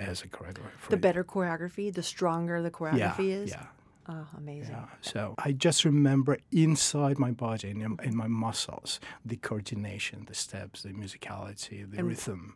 as 0.00 0.22
a 0.22 0.28
choreographer. 0.28 0.88
the 0.90 0.96
better 0.96 1.24
choreography, 1.24 1.92
the 1.92 2.02
stronger 2.02 2.62
the 2.62 2.68
yeah, 2.68 3.12
choreography 3.16 3.30
is. 3.30 3.50
yeah. 3.50 3.66
Oh, 4.10 4.26
amazing. 4.38 4.74
Yeah. 4.74 4.86
So 5.02 5.34
I 5.38 5.52
just 5.52 5.84
remember 5.84 6.38
inside 6.50 7.18
my 7.18 7.30
body, 7.30 7.70
in, 7.70 7.98
in 8.02 8.16
my 8.16 8.26
muscles, 8.26 9.00
the 9.24 9.36
coordination, 9.36 10.24
the 10.26 10.34
steps, 10.34 10.82
the 10.82 10.90
musicality, 10.90 11.90
the 11.90 11.98
And 11.98 12.08
rhythm, 12.08 12.54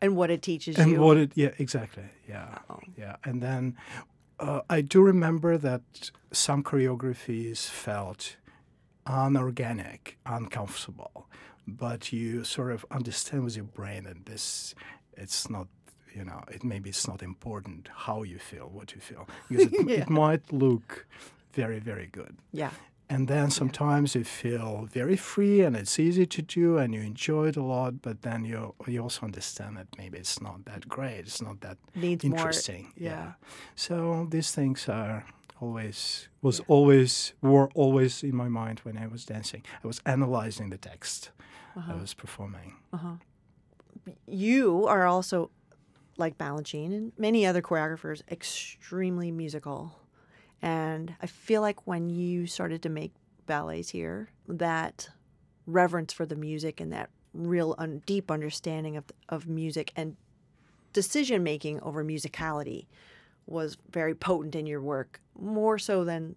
And 0.00 0.16
what 0.16 0.30
it 0.30 0.40
teaches 0.40 0.78
and 0.78 0.88
you. 0.90 0.96
And 0.96 1.04
what 1.04 1.16
it. 1.18 1.32
Yeah, 1.34 1.50
exactly. 1.58 2.04
Yeah, 2.26 2.58
Oh. 2.70 2.80
yeah. 2.96 3.16
And 3.24 3.42
then 3.42 3.76
uh, 4.40 4.60
I 4.70 4.80
do 4.80 5.02
remember 5.02 5.58
that 5.58 5.82
some 6.32 6.62
choreographies 6.62 7.68
felt 7.68 8.36
unorganic, 9.06 10.18
uncomfortable, 10.26 11.26
but 11.66 12.12
you 12.12 12.44
sort 12.44 12.72
of 12.72 12.84
understand 12.90 13.44
with 13.44 13.56
your 13.56 13.64
brain 13.66 14.04
that 14.04 14.26
this, 14.26 14.74
it's 15.14 15.50
not. 15.50 15.66
You 16.16 16.24
know, 16.24 16.40
it 16.54 16.62
maybe 16.64 16.88
it's 16.88 17.06
not 17.08 17.22
important 17.22 17.88
how 18.06 18.24
you 18.24 18.38
feel, 18.38 18.68
what 18.78 18.88
you 18.94 19.00
feel, 19.00 19.24
because 19.48 19.66
it, 19.72 19.88
Yeah. 19.88 20.02
it 20.02 20.10
might 20.10 20.52
look 20.52 21.06
very, 21.52 21.78
very 21.80 22.08
good. 22.12 22.34
yeah. 22.54 22.70
And 23.08 23.28
then 23.28 23.50
sometimes 23.50 24.14
you 24.16 24.24
feel 24.24 24.88
very 24.92 25.16
free 25.16 25.66
and 25.66 25.76
it's 25.76 25.96
easy 25.98 26.26
to 26.26 26.42
do 26.42 26.76
and 26.78 26.92
you 26.94 27.02
enjoy 27.02 27.48
it 27.48 27.56
a 27.56 27.62
lot, 27.62 27.92
but 28.02 28.22
then 28.22 28.44
you 28.44 28.74
you 28.88 29.02
also 29.02 29.24
understand 29.26 29.76
that 29.76 29.86
maybe 29.98 30.18
it's 30.18 30.40
not 30.40 30.64
that 30.64 30.88
great, 30.88 31.20
it's 31.26 31.40
not 31.40 31.60
that 31.60 31.76
Needs 31.94 32.24
more. 32.24 32.36
interesting. 32.38 32.92
yeah. 32.96 33.32
So 33.74 34.26
these 34.30 34.50
things 34.54 34.88
are 34.88 35.24
always 35.60 36.28
was 36.42 36.60
always 36.68 37.34
were 37.42 37.68
always 37.74 38.22
in 38.22 38.34
my 38.36 38.48
mind 38.48 38.80
when 38.84 38.96
I 39.04 39.06
was 39.12 39.24
dancing. 39.24 39.62
I 39.84 39.86
was 39.86 40.00
analyzing 40.04 40.70
the 40.70 40.78
text 40.90 41.30
Uh-huh. 41.76 41.92
I 41.92 42.00
was 42.00 42.14
performing. 42.14 42.72
Uh-huh. 42.92 43.16
You 44.26 44.86
are 44.86 45.06
also, 45.06 45.50
like 46.18 46.38
Balanchine 46.38 46.94
and 46.94 47.12
many 47.18 47.46
other 47.46 47.62
choreographers, 47.62 48.22
extremely 48.30 49.30
musical. 49.30 49.98
And 50.62 51.14
I 51.20 51.26
feel 51.26 51.60
like 51.60 51.86
when 51.86 52.10
you 52.10 52.46
started 52.46 52.82
to 52.82 52.88
make 52.88 53.12
ballets 53.46 53.90
here, 53.90 54.30
that 54.48 55.08
reverence 55.66 56.12
for 56.12 56.26
the 56.26 56.36
music 56.36 56.80
and 56.80 56.92
that 56.92 57.10
real 57.34 57.74
un- 57.78 58.02
deep 58.06 58.30
understanding 58.30 58.96
of, 58.96 59.04
of 59.28 59.46
music 59.46 59.92
and 59.96 60.16
decision 60.92 61.42
making 61.42 61.80
over 61.80 62.04
musicality 62.04 62.86
was 63.46 63.76
very 63.90 64.14
potent 64.14 64.54
in 64.54 64.66
your 64.66 64.80
work, 64.80 65.20
more 65.38 65.78
so 65.78 66.04
than 66.04 66.34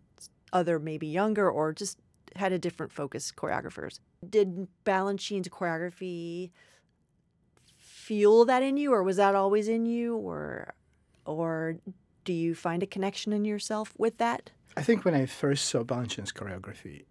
other 0.51 0.79
maybe 0.79 1.07
younger 1.07 1.49
or 1.49 1.73
just 1.73 1.97
had 2.35 2.51
a 2.51 2.59
different 2.59 2.91
focus 2.91 3.31
choreographers. 3.35 3.99
Did 4.27 4.67
Balanchine's 4.85 5.47
choreography 5.47 6.51
fuel 8.09 8.43
that 8.43 8.63
in 8.63 8.75
you 8.75 8.91
or 8.91 9.03
was 9.03 9.17
that 9.17 9.35
always 9.35 9.67
in 9.67 9.85
you 9.85 10.17
or 10.29 10.73
or 11.25 11.75
do 12.23 12.33
you 12.33 12.55
find 12.55 12.81
a 12.81 12.87
connection 12.95 13.31
in 13.33 13.45
yourself 13.45 13.93
with 14.03 14.17
that? 14.17 14.49
I 14.75 14.83
think 14.87 15.05
when 15.05 15.13
I 15.13 15.25
first 15.27 15.63
saw 15.69 15.83
Balanchine's 15.83 16.33
choreography, 16.39 17.05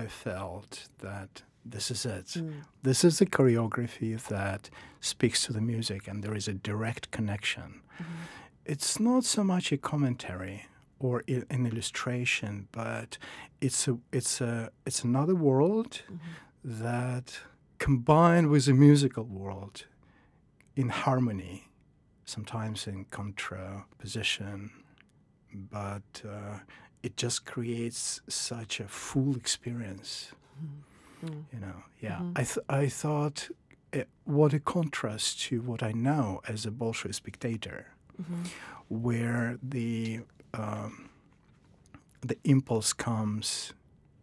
I 0.00 0.06
felt 0.06 0.72
that 1.06 1.42
this 1.64 1.90
is 1.90 2.06
it. 2.06 2.28
Hmm. 2.34 2.60
This 2.88 3.00
is 3.08 3.18
the 3.18 3.26
choreography 3.26 4.12
that 4.34 4.70
speaks 5.00 5.38
to 5.46 5.52
the 5.52 5.60
music, 5.60 6.06
and 6.08 6.22
there 6.22 6.36
is 6.36 6.46
a 6.48 6.54
direct 6.70 7.10
connection. 7.10 7.68
Mm-hmm. 8.00 8.72
It's 8.72 9.00
not 9.00 9.24
so 9.24 9.42
much 9.42 9.72
a 9.72 9.78
commentary 9.92 10.58
or 11.00 11.14
i- 11.28 11.48
an 11.56 11.66
illustration, 11.70 12.68
but 12.70 13.18
it's 13.60 13.88
a 13.88 13.94
it's 14.18 14.40
a 14.40 14.70
it's 14.88 15.02
another 15.10 15.36
world 15.48 15.92
mm-hmm. 15.94 16.82
that 16.84 17.28
combined 17.78 18.46
with 18.52 18.64
the 18.66 18.76
musical 18.88 19.26
world 19.42 19.76
in 20.76 20.90
harmony, 20.90 21.68
sometimes 22.24 22.86
in 22.86 23.06
contraposition, 23.06 24.70
but 25.52 26.22
uh, 26.28 26.58
it 27.02 27.16
just 27.16 27.44
creates 27.46 28.20
such 28.28 28.78
a 28.80 28.88
full 28.88 29.34
experience. 29.36 30.32
You 31.52 31.60
know, 31.60 31.82
yeah. 32.00 32.20
I 32.36 32.44
th- 32.44 32.66
I 32.68 32.88
thought, 32.88 33.48
uh, 33.92 34.00
what 34.24 34.52
a 34.52 34.60
contrast 34.60 35.40
to 35.48 35.60
what 35.62 35.82
I 35.82 35.92
know 35.92 36.40
as 36.46 36.66
a 36.66 36.70
Bolshoi 36.70 37.14
spectator, 37.14 37.86
where 38.88 39.58
the 39.62 40.20
um, 40.54 41.08
the 42.20 42.36
impulse 42.44 42.92
comes 42.92 43.72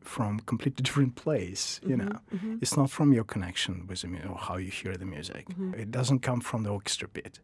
from 0.05 0.39
completely 0.41 0.83
different 0.87 1.15
place. 1.15 1.79
You 1.85 1.97
know, 1.97 2.11
it's 2.61 2.75
not 2.77 2.89
from 2.89 3.13
your 3.13 3.23
connection 3.23 3.85
with 3.87 4.01
the 4.01 4.07
music 4.07 4.29
or 4.29 4.37
how 4.37 4.57
you 4.57 4.71
hear 4.71 4.95
the 4.97 5.05
music. 5.05 5.45
It 5.77 5.91
doesn't 5.91 6.19
come 6.19 6.41
from 6.41 6.63
the 6.63 6.69
orchestra 6.69 7.07
bit. 7.07 7.39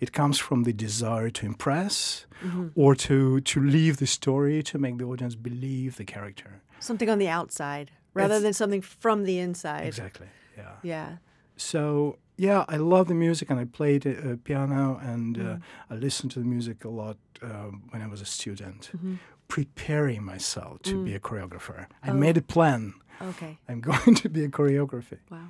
It 0.00 0.12
comes 0.12 0.38
from 0.38 0.64
the 0.64 0.72
desire 0.72 1.30
to 1.30 1.46
impress 1.46 2.26
or 2.74 2.94
to 2.96 3.40
to 3.40 3.60
leave 3.60 3.96
the 3.96 4.06
story 4.06 4.62
to 4.62 4.78
make 4.78 4.98
the 4.98 5.04
audience 5.04 5.34
believe 5.36 5.96
the 5.96 6.04
character. 6.04 6.60
Something 6.80 7.10
on 7.10 7.18
the 7.18 7.28
outside 7.28 7.90
rather 8.14 8.34
It's- 8.34 8.42
than 8.42 8.52
something 8.52 8.82
from 8.82 9.24
the 9.24 9.38
inside. 9.38 9.86
Exactly. 9.86 10.26
Yeah. 10.56 10.74
Yeah. 10.82 11.16
So 11.56 12.18
yeah, 12.36 12.64
I 12.68 12.76
love 12.78 13.06
the 13.08 13.14
music, 13.14 13.50
and 13.50 13.60
I 13.60 13.66
played 13.66 14.06
uh, 14.06 14.36
piano, 14.44 14.98
and 15.12 15.38
uh, 15.38 15.42
Mm. 15.42 15.60
I 15.90 15.94
listened 15.94 16.32
to 16.32 16.40
the 16.40 16.46
music 16.46 16.84
a 16.84 16.88
lot 16.88 17.16
um, 17.42 17.82
when 17.90 18.02
I 18.02 18.06
was 18.08 18.20
a 18.20 18.24
student, 18.24 18.90
Mm-hmm. 18.96 19.14
Preparing 19.56 20.22
myself 20.24 20.80
to 20.82 20.94
Mm. 20.96 21.04
be 21.04 21.14
a 21.14 21.20
choreographer. 21.20 21.86
I 22.02 22.08
Oh. 22.10 22.14
made 22.14 22.38
a 22.38 22.42
plan. 22.54 22.94
Okay. 23.20 23.58
I'm 23.68 23.80
going 23.90 24.14
to 24.22 24.28
be 24.30 24.42
a 24.44 24.48
choreographer. 24.48 25.18
Wow. 25.30 25.48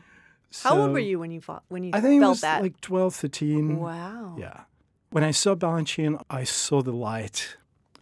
How 0.64 0.76
old 0.76 0.90
were 0.92 0.98
you 1.10 1.20
when 1.20 1.30
you 1.30 1.40
fought 1.40 1.62
when 1.68 1.84
you 1.84 1.90
I 1.94 2.00
think 2.00 2.20
it 2.20 2.26
was 2.26 2.40
that? 2.40 2.62
like 2.62 2.80
12, 2.80 3.14
13. 3.14 3.78
wow. 3.78 4.34
Yeah. 4.36 4.64
When 5.10 5.22
I 5.22 5.30
saw 5.32 5.54
Balanchine, 5.54 6.20
I 6.40 6.42
saw 6.44 6.82
the 6.82 6.92
light 6.92 7.56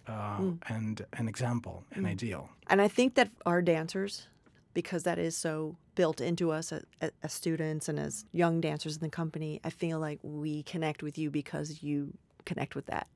uh, 0.06 0.38
Mm. 0.40 0.58
and 0.76 1.06
an 1.12 1.28
example, 1.28 1.84
an 1.92 2.06
ideal. 2.06 2.48
And 2.66 2.80
I 2.80 2.88
think 2.88 3.14
that 3.14 3.28
our 3.44 3.60
dancers, 3.62 4.26
because 4.72 5.02
that 5.04 5.18
is 5.18 5.36
so 5.36 5.76
built 5.94 6.20
into 6.20 6.50
us 6.50 6.72
as, 6.72 6.82
as 7.22 7.32
students 7.32 7.88
and 7.90 7.98
as 8.00 8.24
young 8.32 8.60
dancers 8.62 8.96
in 8.96 9.02
the 9.02 9.10
company, 9.10 9.60
I 9.62 9.70
feel 9.70 9.98
like 10.00 10.18
we 10.22 10.62
connect 10.62 11.02
with 11.02 11.16
you 11.18 11.30
because 11.30 11.82
you 11.82 12.14
connect 12.46 12.74
with 12.74 12.86
that. 12.86 13.06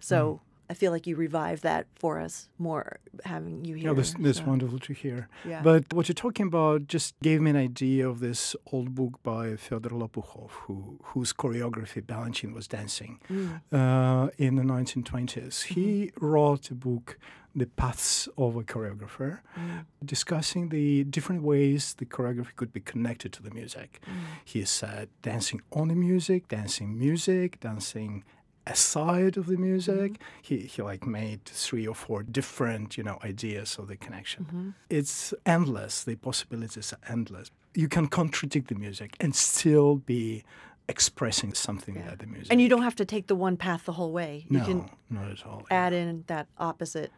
So 0.00 0.40
I 0.70 0.74
feel 0.74 0.92
like 0.92 1.06
you 1.06 1.16
revive 1.16 1.62
that 1.62 1.86
for 1.94 2.18
us 2.20 2.48
more, 2.58 3.00
having 3.24 3.64
you 3.64 3.74
here. 3.76 3.88
Yeah, 3.88 3.94
that's, 3.94 4.14
that's 4.18 4.38
so, 4.38 4.44
wonderful 4.44 4.78
to 4.80 4.92
hear. 4.92 5.28
Yeah. 5.46 5.62
But 5.62 5.92
what 5.94 6.08
you're 6.08 6.14
talking 6.26 6.46
about 6.46 6.86
just 6.88 7.14
gave 7.22 7.40
me 7.40 7.50
an 7.50 7.56
idea 7.56 8.06
of 8.06 8.20
this 8.20 8.54
old 8.70 8.94
book 8.94 9.14
by 9.22 9.56
Fyodor 9.56 9.90
Lopukhov, 9.90 10.50
who, 10.66 10.98
whose 11.04 11.32
choreography 11.32 12.02
Balanchine 12.02 12.52
was 12.54 12.68
dancing 12.68 13.18
Mm. 13.30 13.60
uh, 13.72 14.28
in 14.36 14.56
the 14.56 14.62
1920s. 14.62 15.62
He 15.74 16.12
wrote 16.20 16.70
a 16.70 16.74
book, 16.74 17.18
The 17.56 17.66
Paths 17.66 18.28
of 18.36 18.54
a 18.56 18.62
Choreographer, 18.62 19.40
Mm. 19.58 19.86
discussing 20.04 20.68
the 20.68 21.04
different 21.04 21.42
ways 21.42 21.94
the 21.94 22.04
choreography 22.06 22.54
could 22.56 22.72
be 22.72 22.80
connected 22.80 23.32
to 23.32 23.42
the 23.42 23.50
music. 23.50 24.00
Mm. 24.04 24.10
He 24.44 24.64
said 24.64 25.08
dancing 25.22 25.60
on 25.72 25.88
the 25.88 25.94
music, 25.94 26.48
dancing 26.48 26.98
music, 26.98 27.58
dancing 27.60 28.24
aside 28.68 29.36
of 29.36 29.46
the 29.46 29.56
music. 29.56 30.20
He, 30.42 30.58
he 30.58 30.82
like 30.82 31.06
made 31.06 31.44
three 31.44 31.86
or 31.86 31.94
four 31.94 32.22
different, 32.22 32.96
you 32.96 33.04
know, 33.04 33.18
ideas 33.24 33.78
of 33.78 33.88
the 33.88 33.96
connection. 33.96 34.44
Mm-hmm. 34.44 34.70
It's 34.90 35.34
endless. 35.46 36.04
The 36.04 36.16
possibilities 36.16 36.92
are 36.92 37.12
endless. 37.12 37.50
You 37.74 37.88
can 37.88 38.06
contradict 38.08 38.68
the 38.68 38.74
music 38.74 39.16
and 39.20 39.34
still 39.34 39.96
be 39.96 40.44
expressing 40.88 41.52
something 41.54 41.94
Yeah. 41.96 42.02
about 42.06 42.18
the 42.20 42.26
music. 42.26 42.50
And 42.52 42.60
you 42.60 42.68
don't 42.68 42.82
have 42.82 42.96
to 42.96 43.04
take 43.04 43.26
the 43.26 43.34
one 43.36 43.56
path 43.56 43.84
the 43.84 43.92
whole 43.92 44.12
way. 44.12 44.46
You 44.48 44.58
no, 44.58 44.64
can 44.64 44.90
not 45.10 45.30
at 45.30 45.46
all. 45.46 45.66
add 45.70 45.92
in 45.92 46.24
that 46.28 46.46
opposite. 46.58 47.10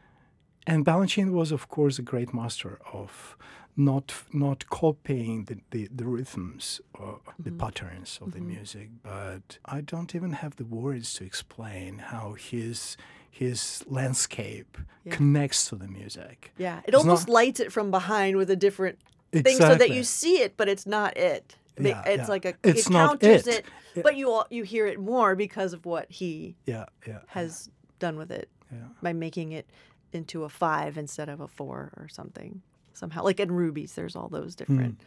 And 0.66 0.84
Balanchine 0.84 1.30
was, 1.32 1.52
of 1.52 1.68
course, 1.68 1.98
a 1.98 2.02
great 2.02 2.34
master 2.34 2.78
of 2.92 3.36
not 3.76 4.12
not 4.32 4.68
copying 4.68 5.44
the, 5.44 5.58
the, 5.70 5.88
the 5.94 6.04
rhythms 6.06 6.80
or 6.94 7.20
the 7.38 7.50
mm-hmm. 7.50 7.58
patterns 7.58 8.18
of 8.20 8.32
the 8.32 8.38
mm-hmm. 8.38 8.48
music, 8.48 8.88
but 9.02 9.58
I 9.64 9.80
don't 9.80 10.14
even 10.14 10.32
have 10.32 10.56
the 10.56 10.64
words 10.64 11.14
to 11.14 11.24
explain 11.24 11.98
how 11.98 12.34
his 12.34 12.96
his 13.30 13.84
landscape 13.86 14.76
Yeah. 15.04 15.14
connects 15.14 15.68
to 15.68 15.76
the 15.76 15.88
music. 15.88 16.52
Yeah. 16.58 16.78
It 16.80 16.88
It's 16.88 16.96
almost 16.96 17.28
not- 17.28 17.34
lights 17.34 17.60
it 17.60 17.72
from 17.72 17.90
behind 17.90 18.36
with 18.36 18.50
a 18.50 18.56
different 18.56 18.98
thing 19.32 19.56
so 19.56 19.74
that 19.76 19.90
you 19.90 20.02
see 20.02 20.40
it, 20.42 20.56
but 20.56 20.68
it's 20.68 20.86
not 20.86 21.16
it. 21.16 21.56
Yeah, 21.78 22.02
it's 22.04 22.22
yeah. 22.22 22.26
like 22.26 22.44
a 22.44 22.54
It's 22.62 22.86
it 22.86 22.92
counters 22.92 23.46
it. 23.46 23.64
it, 23.94 24.02
but 24.02 24.16
you 24.16 24.30
all, 24.30 24.46
you 24.50 24.64
hear 24.64 24.86
it 24.86 24.98
more 24.98 25.34
because 25.34 25.72
of 25.72 25.86
what 25.86 26.10
he 26.10 26.56
Yeah, 26.66 26.86
yeah, 27.06 27.20
has 27.28 27.70
done 27.98 28.16
with 28.16 28.30
it 28.30 28.50
yeah. 28.70 28.88
by 29.00 29.12
making 29.12 29.52
it 29.52 29.66
into 30.12 30.44
a 30.44 30.48
five 30.48 30.98
instead 30.98 31.28
of 31.28 31.40
a 31.40 31.48
four 31.48 31.92
or 31.96 32.08
something 32.08 32.60
somehow. 32.94 33.22
Like 33.24 33.40
in 33.40 33.50
Rubies, 33.52 33.94
there's 33.94 34.16
all 34.16 34.28
those 34.28 34.54
different. 34.54 35.00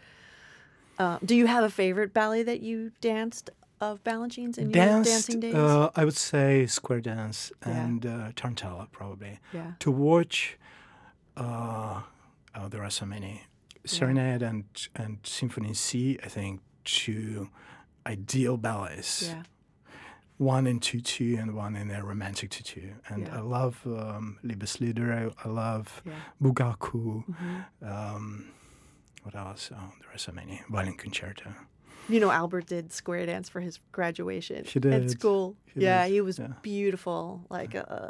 Hmm. 0.98 1.02
Uh, 1.04 1.18
do 1.26 1.36
you 1.36 1.48
have 1.48 1.64
a 1.64 1.70
favorite 1.70 2.14
ballet 2.14 2.44
that 2.44 2.62
you 2.62 2.92
danced 3.02 3.50
of 3.82 4.04
Balanchines 4.04 4.58
in 4.58 4.66
your 4.70 4.74
Danced, 4.86 5.10
dancing 5.10 5.40
days? 5.40 5.56
uh, 5.56 5.90
I 5.96 6.06
would 6.06 6.16
say 6.16 6.66
square 6.68 7.02
dance 7.02 7.52
Yeah. 7.66 7.84
and 7.86 8.06
uh, 8.06 8.32
tarantella 8.36 8.90
probably. 8.92 9.40
yeah. 9.52 9.72
to 9.80 9.92
watch 9.92 10.58
uh, 11.36 12.02
oh, 12.56 12.68
there 12.70 12.84
are 12.84 12.90
so 12.92 13.06
many 13.06 13.44
serenade 13.86 14.42
and 14.42 14.64
and 14.96 15.18
symphony 15.24 15.74
c 15.74 16.18
i 16.24 16.28
think 16.30 16.62
two 16.86 17.50
ideal 18.08 18.56
ballets 18.56 19.24
Yeah. 19.28 19.44
One 20.44 20.66
in 20.72 20.80
tutu 20.80 21.38
and 21.42 21.50
one 21.56 21.76
in 21.82 21.90
a 21.92 22.04
romantic 22.04 22.50
tutu 22.50 22.82
and 23.10 23.22
Yeah. 23.28 23.38
i 23.38 23.42
love 23.42 23.76
um, 23.86 24.38
liebeslieder 24.44 25.08
I, 25.46 25.48
love 25.50 25.86
Yeah. 26.06 26.14
bugaku 26.42 27.24
Mhm. 27.28 27.66
um, 27.92 28.26
what 29.24 29.36
else 29.36 29.72
oh, 29.78 29.90
there 30.00 30.12
are 30.14 30.18
so 30.28 30.32
many 30.32 30.62
violin 30.70 30.98
concerto 30.98 31.50
You 32.10 32.20
know, 32.20 32.32
Albert 32.32 32.68
did 32.68 32.92
square 32.92 33.26
dance 33.26 33.48
for 33.54 33.62
his 33.62 33.80
graduation 33.94 34.66
He 34.66 34.80
at 34.98 35.10
school. 35.10 35.56
Yeah, 35.74 36.04
did, 36.06 36.14
he 36.14 36.22
was 36.22 36.38
yeah. 36.38 36.54
beautiful, 36.62 37.22
like 37.50 37.74
uh, 37.80 38.10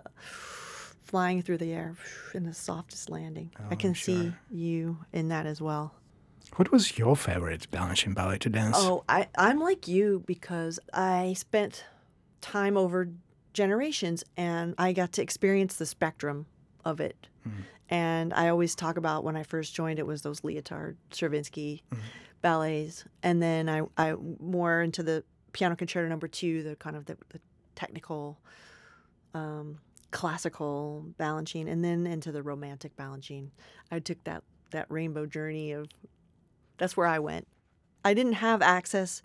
flying 1.11 1.43
through 1.43 1.59
the 1.59 1.71
air 1.79 1.95
in 2.33 2.43
the 2.43 2.53
softest 2.53 3.09
landing. 3.09 3.51
Oh, 3.59 3.65
I 3.71 3.75
can 3.75 3.89
I'm 3.91 3.95
see 3.95 4.23
sure. 4.23 4.39
you 4.49 4.97
in 5.11 5.27
that 5.29 5.45
as 5.45 5.61
well. 5.61 5.91
what 6.57 6.71
was 6.71 6.97
your 6.97 7.15
favorite 7.15 7.67
Balanchine 7.71 8.13
ballet 8.15 8.37
to 8.39 8.49
dance 8.49 8.77
Oh, 8.79 9.03
I, 9.07 9.27
I'm 9.47 9.59
like 9.69 9.87
you 9.87 10.23
because 10.25 10.79
I 10.93 11.33
spent 11.37 11.85
time 12.43 12.77
over 12.77 13.09
generations 13.53 14.23
and 14.35 14.75
I 14.77 14.93
got 14.93 15.13
to 15.13 15.21
experience 15.21 15.77
the 15.77 15.85
spectrum 15.85 16.45
of 16.83 16.99
it. 16.99 17.27
And 17.89 18.33
I 18.33 18.49
always 18.49 18.75
talk 18.75 18.97
about 18.97 19.23
when 19.23 19.35
I 19.35 19.43
first 19.43 19.73
joined, 19.73 19.99
it 19.99 20.07
was 20.07 20.21
those 20.21 20.41
Leotard, 20.41 20.95
Stravinsky 21.11 21.83
ballets. 22.41 23.05
And 23.21 23.41
then 23.41 23.69
I, 23.69 23.81
I 23.97 24.15
more 24.39 24.81
into 24.81 25.03
the 25.03 25.23
piano 25.53 25.75
concerto 25.75 26.09
number 26.09 26.27
two, 26.27 26.63
the 26.63 26.75
kind 26.75 26.95
of 26.95 27.05
the, 27.05 27.17
the 27.29 27.39
technical, 27.75 28.39
um, 29.33 29.79
classical 30.11 31.05
Balanchine, 31.19 31.69
and 31.69 31.83
then 31.83 32.05
into 32.07 32.31
the 32.31 32.43
romantic 32.43 32.95
Balanchine. 32.97 33.49
I 33.91 33.99
took 33.99 34.23
that, 34.23 34.43
that 34.71 34.87
rainbow 34.89 35.25
journey 35.25 35.71
of 35.71 35.87
that's 36.77 36.97
where 36.97 37.07
I 37.07 37.19
went. 37.19 37.47
I 38.03 38.13
didn't 38.13 38.33
have 38.33 38.61
access 38.61 39.21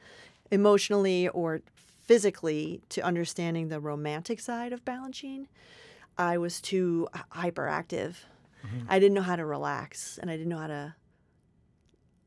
emotionally 0.51 1.29
or 1.29 1.63
physically 2.09 2.81
to 2.89 3.03
understanding 3.03 3.69
the 3.69 3.79
romantic 3.79 4.41
side 4.41 4.73
of 4.73 4.85
Balanchine, 4.85 5.47
I 6.17 6.39
was 6.39 6.61
too 6.61 7.07
hyperactive. 7.33 8.15
I 8.89 8.99
didn't 8.99 9.15
know 9.15 9.23
how 9.23 9.37
to 9.37 9.47
relax 9.47 10.19
and 10.21 10.31
I 10.31 10.37
didn't 10.37 10.49
know 10.51 10.59
how 10.59 10.67
to 10.67 10.95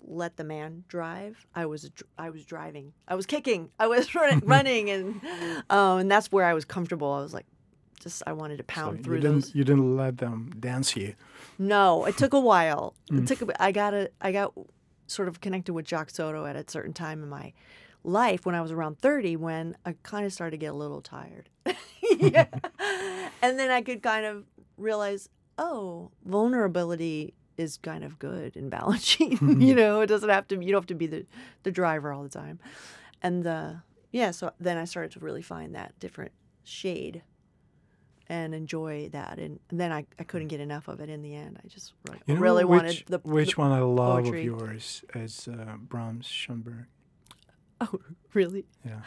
let 0.04 0.38
the 0.38 0.44
man 0.44 0.84
drive. 0.88 1.46
I 1.54 1.66
was 1.68 1.92
I 2.18 2.30
was 2.30 2.46
driving. 2.46 2.94
I 3.08 3.16
was 3.16 3.26
kicking. 3.26 3.70
I 3.78 3.88
was 3.88 4.16
running, 4.22 4.40
running 4.46 4.90
and 4.90 5.22
um, 5.70 6.00
and 6.00 6.10
that's 6.12 6.32
where 6.32 6.46
I 6.46 6.54
was 6.54 6.66
comfortable. 6.66 7.12
I 7.12 7.22
was 7.22 7.34
like 7.34 7.46
just 8.00 8.24
I 8.26 8.34
wanted 8.34 8.58
to 8.58 8.64
So 8.64 8.68
pound 8.68 8.98
you 9.00 9.04
through 9.04 9.20
didn't 9.20 9.42
those. 9.42 9.56
you 9.56 9.64
didn't 9.64 9.96
let 9.98 10.18
them 10.18 10.52
dance 10.60 10.96
you 10.96 11.14
No, 11.60 12.06
it 12.06 12.18
took 12.18 12.34
a 12.34 12.40
while. 12.40 12.96
Mm. 13.12 13.20
It 13.24 13.28
took 13.28 13.42
a. 13.50 13.62
I 13.64 13.72
got 13.72 13.94
a, 13.94 14.10
I 14.22 14.32
got 14.32 14.54
sort 15.08 15.28
of 15.28 15.42
connected 15.42 15.74
with 15.74 15.86
Jock 15.86 16.10
Soto 16.10 16.46
at 16.46 16.56
a 16.56 16.64
certain 16.68 16.94
time 16.94 17.22
in 17.22 17.30
my 17.30 17.54
life 18.04 18.46
when 18.46 18.56
I 18.56 18.62
was 18.62 18.72
around 18.72 19.00
30 19.00 19.36
when 19.38 19.76
I 19.86 19.96
kind 20.04 20.26
of 20.26 20.34
started 20.34 20.52
to 20.52 20.58
get 20.58 20.72
a 20.72 20.76
little 20.78 21.02
tired. 21.02 21.50
yeah. 22.20 22.48
And 23.42 23.60
then 23.60 23.70
I 23.72 23.82
could 23.82 24.02
kind 24.02 24.26
of 24.26 24.46
realize, 24.78 25.30
oh, 25.58 26.12
vulnerability 26.26 27.34
is 27.58 27.78
kind 27.78 28.04
of 28.04 28.18
good 28.18 28.56
in 28.58 28.70
Balanchine. 28.72 29.62
you 29.68 29.76
know, 29.76 30.02
it 30.02 30.08
doesn't 30.08 30.30
have 30.30 30.48
to 30.48 30.56
you 30.56 30.72
don't 30.72 30.82
have 30.82 30.88
to 30.88 30.96
be 30.96 31.06
the 31.08 31.26
the 31.64 31.72
driver 31.72 32.12
all 32.12 32.24
the 32.24 32.30
time. 32.30 32.60
And 33.22 33.46
uh 33.46 33.74
yeah, 34.12 34.32
so 34.32 34.52
then 34.60 34.78
I 34.78 34.86
started 34.86 35.12
to 35.12 35.20
really 35.20 35.42
find 35.42 35.76
that 35.76 35.98
different 36.00 36.32
shade 36.64 37.22
and 38.28 38.54
enjoy 38.56 39.10
that. 39.12 39.38
And 39.40 39.60
then 39.70 39.92
I, 39.92 40.06
I 40.20 40.24
couldn't 40.24 40.48
get 40.48 40.60
enough 40.60 40.88
of 40.88 41.00
it 41.02 41.10
in 41.10 41.22
the 41.22 41.36
end. 41.36 41.60
I 41.64 41.68
just 41.68 41.94
like, 42.10 42.20
You 42.26 42.36
know 42.36 42.42
really 42.42 42.66
which, 42.66 42.82
wanted 42.84 43.04
the 43.08 43.20
which 43.24 43.56
the- 43.56 43.62
one 43.62 43.72
I 43.72 43.80
love 43.80 44.24
poetry. 44.24 44.40
of 44.40 44.46
yours 44.46 45.04
is 45.16 45.48
uh, 45.48 45.76
Brahms 45.80 46.26
Schoenberg. 46.28 46.86
Oh, 47.82 48.00
really? 48.34 48.66
Yeah. 48.86 49.02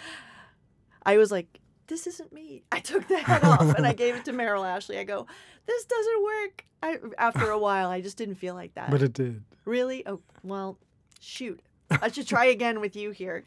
I 1.05 1.17
was 1.17 1.31
like, 1.31 1.61
this 1.87 2.07
isn't 2.07 2.33
me. 2.33 2.63
I 2.73 2.81
took 2.81 3.07
the 3.09 3.19
head 3.19 3.45
off 3.45 3.75
and 3.77 3.87
I 3.87 3.93
gave 3.93 4.17
it 4.17 4.25
to 4.27 4.33
Merrill 4.33 4.65
Ashley. 4.65 4.99
I 4.99 5.05
go, 5.05 5.27
this 5.67 5.85
doesn't 5.85 6.23
work. 6.23 6.67
I, 6.83 6.99
after 7.19 7.51
a 7.51 7.59
while, 7.59 7.89
I 7.91 8.01
just 8.01 8.17
didn't 8.17 8.37
feel 8.37 8.55
like 8.55 8.75
that. 8.75 8.91
But 8.91 9.03
it 9.03 9.13
did. 9.13 9.43
really? 9.65 10.07
Oh, 10.07 10.21
well, 10.43 10.79
shoot. 11.21 11.61
I 11.91 12.11
should 12.11 12.27
try 12.27 12.45
again 12.57 12.81
with 12.81 12.97
you 12.97 13.11
here. 13.11 13.45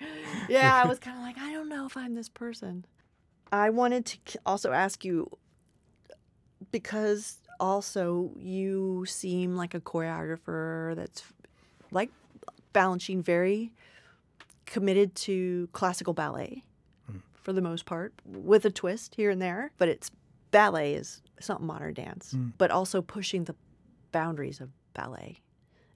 Yeah, 0.50 0.82
I 0.84 0.88
was 0.88 1.00
kind 1.00 1.18
of 1.18 1.24
like, 1.24 1.38
I 1.38 1.52
don't 1.52 1.70
know 1.70 1.86
if 1.86 1.98
I'm 1.98 2.16
this 2.16 2.30
person. 2.30 2.86
I 3.52 3.70
wanted 3.70 4.06
to 4.06 4.40
also 4.46 4.72
ask 4.72 5.06
you 5.06 5.30
because 6.72 7.38
also 7.60 8.32
you 8.38 9.06
seem 9.08 9.56
like 9.56 9.74
a 9.74 9.80
choreographer 9.80 10.96
that's 10.96 11.24
like 11.92 12.12
Balanchine, 12.74 13.24
very 13.24 13.72
committed 14.68 15.16
to 15.16 15.68
classical 15.72 16.14
ballet 16.14 16.64
hmm. 17.10 17.18
for 17.34 17.54
the 17.54 17.62
most 17.62 17.86
part, 17.86 18.14
with 18.24 18.64
a 18.66 18.70
twist 18.70 19.16
here 19.16 19.32
and 19.32 19.42
there. 19.42 19.72
But 19.80 19.90
it's 19.90 20.12
ballet 20.52 20.94
is 20.94 21.24
it's 21.38 21.50
not 21.50 21.64
modern 21.64 21.96
dance, 21.96 22.32
hmm. 22.32 22.50
but 22.60 22.70
also 22.70 23.02
pushing 23.02 23.46
the 23.46 23.56
boundaries 24.12 24.62
of 24.62 24.70
ballet 24.94 25.42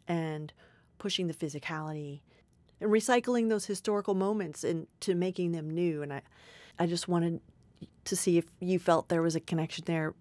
and 0.08 0.52
pushing 0.98 1.28
the 1.28 1.34
physicality 1.34 2.22
and 2.80 2.90
recycling 2.92 3.50
those 3.50 3.66
historical 3.66 4.16
moments 4.16 4.64
into 4.64 5.16
making 5.16 5.52
them 5.52 5.70
new. 5.70 6.02
And 6.02 6.12
I, 6.14 6.22
I 6.80 6.88
just 6.88 7.08
wanted 7.08 7.40
to 8.06 8.16
see 8.16 8.38
if 8.38 8.46
you 8.60 8.80
felt 8.80 9.10
there 9.10 9.22
was 9.22 9.36
a 9.36 9.40
connection 9.40 9.84
there 9.86 10.14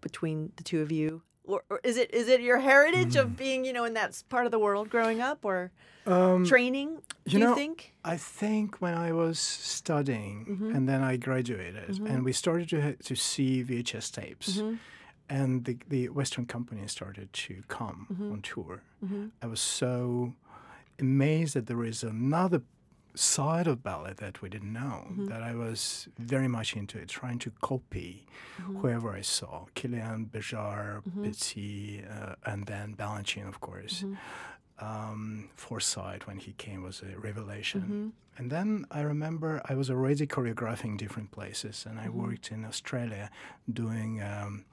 between 0.00 0.52
the 0.56 0.64
two 0.64 0.80
of 0.80 0.90
you. 0.90 1.22
Or, 1.44 1.62
or 1.70 1.80
is 1.82 1.96
it 1.96 2.14
is 2.14 2.28
it 2.28 2.40
your 2.40 2.58
heritage 2.60 3.16
of 3.16 3.36
being 3.36 3.64
you 3.64 3.72
know 3.72 3.84
in 3.84 3.94
that 3.94 4.22
part 4.28 4.46
of 4.46 4.52
the 4.52 4.58
world 4.58 4.88
growing 4.90 5.20
up 5.20 5.44
or 5.44 5.70
training? 6.44 6.98
Do 7.26 7.38
you 7.38 7.48
you 7.48 7.54
think? 7.54 7.92
I 8.04 8.16
think 8.16 8.80
when 8.80 8.94
I 8.94 9.12
was 9.12 9.38
studying 9.38 10.46
Mm-hmm. 10.48 10.74
and 10.76 10.88
then 10.88 11.02
I 11.02 11.16
graduated 11.16 11.98
and 12.10 12.24
we 12.24 12.32
started 12.32 12.68
to 12.70 12.96
to 13.08 13.14
see 13.16 13.64
VHS 13.64 14.10
tapes 14.12 14.48
Mm-hmm. 14.58 14.74
and 15.28 15.64
the, 15.64 15.76
the 15.88 16.08
Western 16.10 16.46
company 16.46 16.86
started 16.88 17.32
to 17.32 17.54
come 17.68 18.06
Mm-hmm. 18.12 18.32
on 18.32 18.42
tour. 18.42 18.82
I 19.42 19.46
was 19.46 19.60
so 19.60 20.34
amazed 20.98 21.54
that 21.54 21.66
there 21.66 21.84
is 21.84 22.02
another 22.04 22.62
side 23.14 23.66
of 23.66 23.82
ballet 23.82 24.14
that 24.16 24.40
we 24.42 24.48
didn't 24.48 24.72
know 24.72 25.04
Mm-hmm. 25.10 25.26
that 25.26 25.42
I 25.42 25.54
was 25.54 26.08
very 26.18 26.48
much 26.48 26.74
into 26.76 26.98
it, 26.98 27.08
trying 27.08 27.38
to 27.40 27.50
copy 27.60 28.26
Mm-hmm. 28.60 28.78
whoever 28.80 29.10
I 29.12 29.22
saw, 29.22 29.66
Kylián, 29.74 30.28
Béjart, 30.30 31.02
Petit, 31.22 32.02
uh, 32.04 32.34
and 32.50 32.66
then 32.66 32.94
Balanchine, 32.96 33.48
of 33.48 33.60
course 33.60 34.02
Mm-hmm. 34.02 34.84
um, 34.84 35.48
Forsythe 35.56 36.22
when 36.24 36.38
he 36.38 36.52
came 36.52 36.82
was 36.82 37.02
a 37.02 37.18
revelation. 37.18 37.80
Mm-hmm. 37.82 38.08
And 38.38 38.50
then 38.50 38.86
I 38.90 39.02
remember 39.02 39.60
I 39.68 39.74
was 39.74 39.90
already 39.90 40.26
choreographing 40.26 40.96
different 40.96 41.30
places, 41.32 41.86
and 41.88 41.98
I 42.00 42.06
Mm-hmm. 42.06 42.22
worked 42.22 42.50
in 42.50 42.64
Australia 42.64 43.30
doing 43.70 44.22
um, 44.22 44.64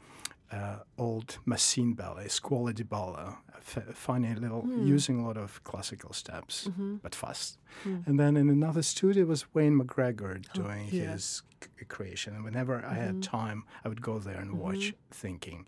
uh, 0.52 0.80
old 0.98 1.38
Massine 1.46 1.94
ballet, 1.94 2.28
Scuola 2.28 2.74
di 2.74 2.84
Ballo, 2.84 3.38
f- 3.58 3.94
funny 3.94 4.34
little, 4.36 4.62
Hmm. 4.62 4.86
using 4.96 5.20
a 5.20 5.26
lot 5.28 5.38
of 5.38 5.64
classical 5.64 6.12
steps, 6.14 6.68
Mm-hmm. 6.68 6.96
but 7.04 7.14
fast. 7.16 7.58
And 7.86 8.20
then 8.20 8.36
in 8.38 8.50
another 8.50 8.82
studio 8.82 9.26
was 9.26 9.46
Wayne 9.54 9.78
McGregor 9.80 10.42
doing 10.54 10.88
Oh, 10.92 10.96
yeah. 10.96 11.04
Mm-hmm. 11.04 11.12
his 11.14 11.44
c- 11.64 11.86
creation. 11.88 12.34
And 12.36 12.44
whenever 12.44 12.84
I 12.84 12.96
had 12.96 13.22
time, 13.22 13.64
I 13.86 13.90
would 13.90 14.02
go 14.02 14.18
there 14.20 14.40
and 14.42 14.54
watch, 14.60 14.94
thinking, 15.12 15.66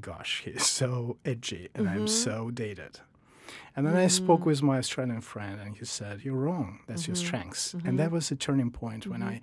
gosh, 0.00 0.42
he's 0.44 0.66
so 0.66 1.18
edgy 1.24 1.68
and 1.74 1.88
I'm 1.88 2.06
Mm-hmm. 2.06 2.06
so 2.06 2.50
dated. 2.50 3.00
And 3.76 3.86
then 3.86 3.96
I 3.96 4.08
spoke 4.08 4.40
Mm. 4.42 4.46
with 4.46 4.62
my 4.62 4.78
Australian 4.78 5.20
friend, 5.20 5.60
and 5.60 5.76
he 5.76 5.84
said, 5.84 6.22
"You're 6.24 6.42
wrong. 6.46 6.80
That's 6.86 7.06
your 7.08 7.16
Mm-hmm. 7.16 7.26
strengths." 7.26 7.74
And 7.86 7.98
that 7.98 8.10
was 8.10 8.30
a 8.30 8.36
turning 8.36 8.70
point 8.70 9.06
when 9.06 9.22
I, 9.22 9.40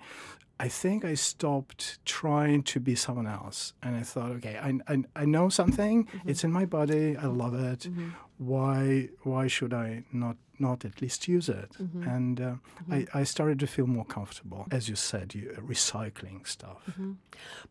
I 0.66 0.68
think 0.68 1.04
I 1.04 1.14
stopped 1.14 1.98
trying 2.04 2.62
to 2.72 2.80
be 2.80 2.94
someone 2.94 3.26
else, 3.26 3.72
and 3.82 3.96
I 3.96 4.02
thought, 4.02 4.30
"Okay, 4.38 4.56
I, 4.58 4.70
I, 4.92 5.04
I 5.22 5.24
know 5.24 5.48
something. 5.48 6.04
Mm-hmm. 6.04 6.28
It's 6.30 6.44
in 6.44 6.52
my 6.52 6.66
body. 6.66 7.16
I 7.16 7.26
love 7.26 7.54
it. 7.72 7.88
Why 8.38 9.08
why 9.22 9.48
should 9.48 9.74
I 9.74 10.04
not 10.12 10.36
not 10.58 10.84
at 10.84 11.00
least 11.02 11.28
use 11.28 11.48
it?" 11.48 11.70
Mm-hmm. 11.78 12.02
And 12.14 12.40
uh, 12.40 12.54
I, 12.90 13.06
I 13.20 13.24
started 13.24 13.58
to 13.60 13.66
feel 13.66 13.86
more 13.86 14.04
comfortable, 14.04 14.66
as 14.70 14.88
you 14.88 14.96
said, 14.96 15.34
you, 15.34 15.54
uh, 15.56 15.60
recycling 15.60 16.46
stuff. 16.46 16.78
Mm-hmm. 16.90 17.12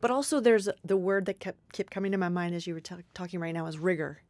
But 0.02 0.12
also, 0.12 0.40
there's 0.40 0.70
the 0.84 0.98
word 0.98 1.26
that 1.26 1.40
kept 1.40 1.60
kept 1.74 1.92
coming 1.92 2.12
to 2.12 2.18
my 2.18 2.30
mind 2.30 2.56
as 2.56 2.66
you 2.68 2.74
were 2.76 2.82
ta- 2.82 3.06
talking 3.14 3.40
right 3.40 3.54
now 3.54 3.66
is 3.68 3.78
rigor. 3.80 4.22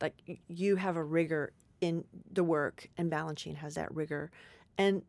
Like 0.00 0.40
you 0.48 0.76
have 0.76 0.96
a 0.96 1.04
rigor 1.04 1.52
in 1.80 2.04
the 2.32 2.44
work, 2.44 2.88
and 2.96 3.10
Balanchine 3.10 3.56
has 3.56 3.74
that 3.74 3.94
rigor, 3.94 4.30
and 4.78 5.02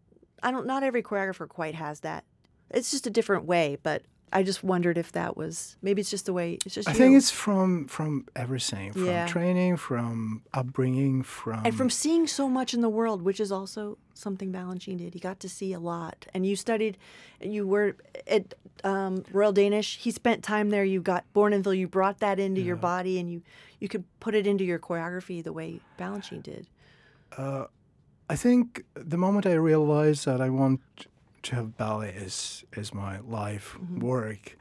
I 0.43 0.51
don't. 0.51 0.65
Not 0.65 0.83
every 0.83 1.03
choreographer 1.03 1.47
quite 1.47 1.75
has 1.75 2.01
that. 2.01 2.23
It's 2.69 2.91
just 2.91 3.07
a 3.07 3.09
different 3.09 3.45
way, 3.45 3.77
but 3.83 4.03
I 4.33 4.43
just 4.43 4.63
wondered 4.63 4.97
if 4.97 5.11
that 5.11 5.35
was 5.35 5.75
maybe 5.81 6.01
it's 6.01 6.09
just 6.09 6.25
the 6.25 6.33
way. 6.33 6.57
It's 6.65 6.75
just 6.75 6.87
I 6.87 6.91
you. 6.91 6.97
think 6.97 7.17
it's 7.17 7.31
from 7.31 7.87
from 7.87 8.27
everything, 8.35 8.93
from 8.93 9.05
Yeah. 9.05 9.27
training, 9.27 9.77
from 9.77 10.43
upbringing, 10.53 11.23
from 11.23 11.65
and 11.65 11.75
from 11.75 11.89
seeing 11.89 12.27
so 12.27 12.47
much 12.47 12.73
in 12.73 12.81
the 12.81 12.89
world, 12.89 13.21
which 13.21 13.39
is 13.39 13.51
also 13.51 13.97
something 14.13 14.51
Balanchine 14.51 14.97
did. 14.97 15.13
He 15.13 15.19
got 15.19 15.39
to 15.41 15.49
see 15.49 15.73
a 15.73 15.79
lot, 15.79 16.27
and 16.33 16.45
you 16.45 16.55
studied. 16.55 16.97
You 17.41 17.67
were 17.67 17.95
at 18.27 18.53
um, 18.83 19.23
Royal 19.31 19.51
Danish. 19.51 19.97
He 19.97 20.11
spent 20.11 20.43
time 20.43 20.69
there. 20.69 20.85
You 20.85 21.01
got 21.01 21.25
born 21.33 21.51
Bournonville. 21.53 21.77
You 21.77 21.87
brought 21.87 22.19
that 22.19 22.39
into 22.39 22.61
your 22.61 22.77
body, 22.77 23.19
and 23.19 23.29
you 23.31 23.41
you 23.79 23.87
could 23.87 24.05
put 24.19 24.35
it 24.35 24.47
into 24.47 24.63
your 24.63 24.79
choreography 24.79 25.43
the 25.43 25.53
way 25.53 25.79
Balanchine 25.99 26.43
did. 26.43 26.67
I 28.29 28.35
think 28.37 28.85
the 28.93 29.17
moment 29.17 29.45
I 29.45 29.53
realized 29.53 30.25
that 30.25 30.39
I 30.39 30.49
want 30.49 30.79
to 31.43 31.55
have 31.55 31.77
ballet 31.77 32.13
as 32.25 32.63
as 32.75 32.93
my 32.93 33.19
life 33.19 33.77
work, 33.97 34.57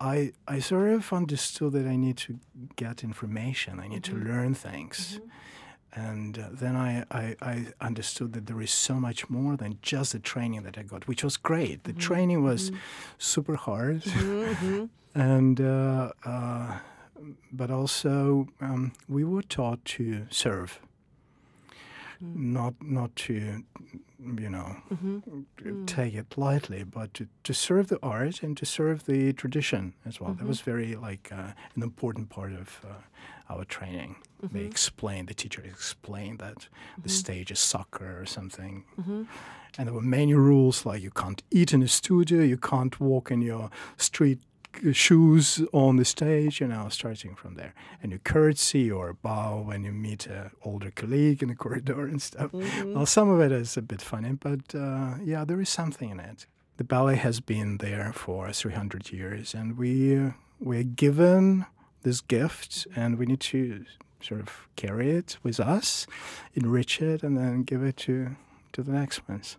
I 0.00 0.32
I 0.46 0.60
sort 0.60 0.90
of 0.90 1.12
understood 1.12 1.72
that 1.72 1.86
I 1.86 1.96
need 1.96 2.16
to 2.18 2.38
get 2.76 3.02
information. 3.04 3.80
I 3.80 3.88
need 3.88 4.04
to 4.04 4.14
learn 4.14 4.54
things. 4.54 5.20
And 5.94 6.38
uh, 6.38 6.48
then 6.52 6.76
I, 6.76 7.04
I, 7.10 7.34
I 7.40 7.66
understood 7.80 8.32
that 8.34 8.46
there 8.46 8.60
is 8.60 8.70
so 8.70 8.94
much 9.00 9.28
more 9.30 9.56
than 9.56 9.78
just 9.82 10.12
the 10.12 10.18
training 10.18 10.62
that 10.62 10.76
I 10.78 10.82
got, 10.82 11.08
which 11.08 11.24
was 11.24 11.36
great. 11.38 11.84
The 11.84 11.94
training 11.94 12.44
was 12.44 12.70
super 13.16 13.56
hard, 13.56 14.02
and 15.14 15.60
uh, 15.60 16.12
uh, 16.24 16.78
but 17.50 17.70
also 17.70 18.46
um, 18.60 18.92
we 19.08 19.24
were 19.24 19.42
taught 19.42 19.84
to 19.96 20.26
serve, 20.30 20.78
not 22.20 22.74
not 22.80 23.14
to 23.16 23.62
you 24.36 24.50
know 24.50 24.76
mm-hmm. 24.92 25.18
mm. 25.62 25.86
take 25.86 26.14
it 26.14 26.36
lightly, 26.36 26.84
but 26.84 27.14
to, 27.14 27.28
to 27.44 27.54
serve 27.54 27.88
the 27.88 27.98
art 28.02 28.42
and 28.42 28.56
to 28.56 28.66
serve 28.66 29.06
the 29.06 29.32
tradition 29.32 29.94
as 30.06 30.20
well. 30.20 30.34
That 30.34 30.46
was 30.46 30.60
mm-hmm. 30.60 30.70
very 30.70 30.96
like 30.96 31.30
uh, 31.32 31.52
an 31.74 31.82
important 31.82 32.28
part 32.28 32.52
of 32.52 32.80
uh, 32.84 33.52
our 33.52 33.64
training. 33.64 34.16
They 34.40 34.60
mm-hmm. 34.60 34.68
explained 34.68 35.28
the 35.28 35.34
teacher 35.34 35.62
explained 35.62 36.38
that 36.38 36.68
the 37.02 37.08
stage 37.08 37.50
is 37.50 37.58
soccer 37.58 38.20
or 38.20 38.26
something, 38.26 38.84
and 39.76 39.86
there 39.86 39.94
were 39.94 40.00
many 40.00 40.34
rules 40.34 40.84
like 40.86 41.02
you 41.02 41.10
can't 41.10 41.42
eat 41.50 41.72
in 41.72 41.82
a 41.82 41.88
studio, 41.88 42.42
you 42.42 42.56
can't 42.56 42.98
walk 43.00 43.30
in 43.30 43.42
your 43.42 43.70
street 43.96 44.38
shoes 44.92 45.62
on 45.72 45.96
the 45.96 46.04
stage, 46.04 46.60
you 46.60 46.68
know, 46.68 46.88
starting 46.88 47.34
from 47.34 47.54
there. 47.54 47.74
And 48.02 48.12
you 48.12 48.18
curtsy 48.18 48.90
or 48.90 49.12
bow 49.14 49.62
when 49.62 49.84
you 49.84 49.92
meet 49.92 50.26
an 50.26 50.50
older 50.64 50.90
colleague 50.90 51.42
in 51.42 51.48
the 51.48 51.54
corridor 51.64 52.06
and 52.06 52.20
stuff. 52.22 52.52
Well, 52.52 53.06
some 53.06 53.28
of 53.28 53.40
it 53.40 53.52
is 53.52 53.76
a 53.76 53.82
bit 53.82 54.02
funny, 54.02 54.32
but 54.32 54.74
uh, 54.74 55.16
yeah, 55.22 55.44
there 55.44 55.60
is 55.60 55.68
something 55.68 56.10
in 56.10 56.20
it. 56.20 56.46
The 56.76 56.84
ballet 56.84 57.16
has 57.16 57.40
been 57.40 57.78
there 57.78 58.12
for 58.12 58.52
300 58.52 59.10
years, 59.12 59.52
and 59.52 59.76
we 59.76 60.16
uh, 60.16 60.30
we're 60.60 60.84
given 60.84 61.66
this 62.02 62.20
gift, 62.20 62.86
and 62.94 63.18
we 63.18 63.26
need 63.26 63.40
to 63.40 63.84
sort 64.20 64.40
of 64.40 64.68
carry 64.76 65.10
it 65.10 65.38
with 65.42 65.58
us, 65.58 66.06
enrich 66.54 67.02
it, 67.02 67.22
and 67.24 67.36
then 67.36 67.64
give 67.64 67.82
it 67.82 67.96
to 67.96 68.36
to 68.72 68.82
the 68.82 68.92
next 68.92 69.28
ones. 69.28 69.56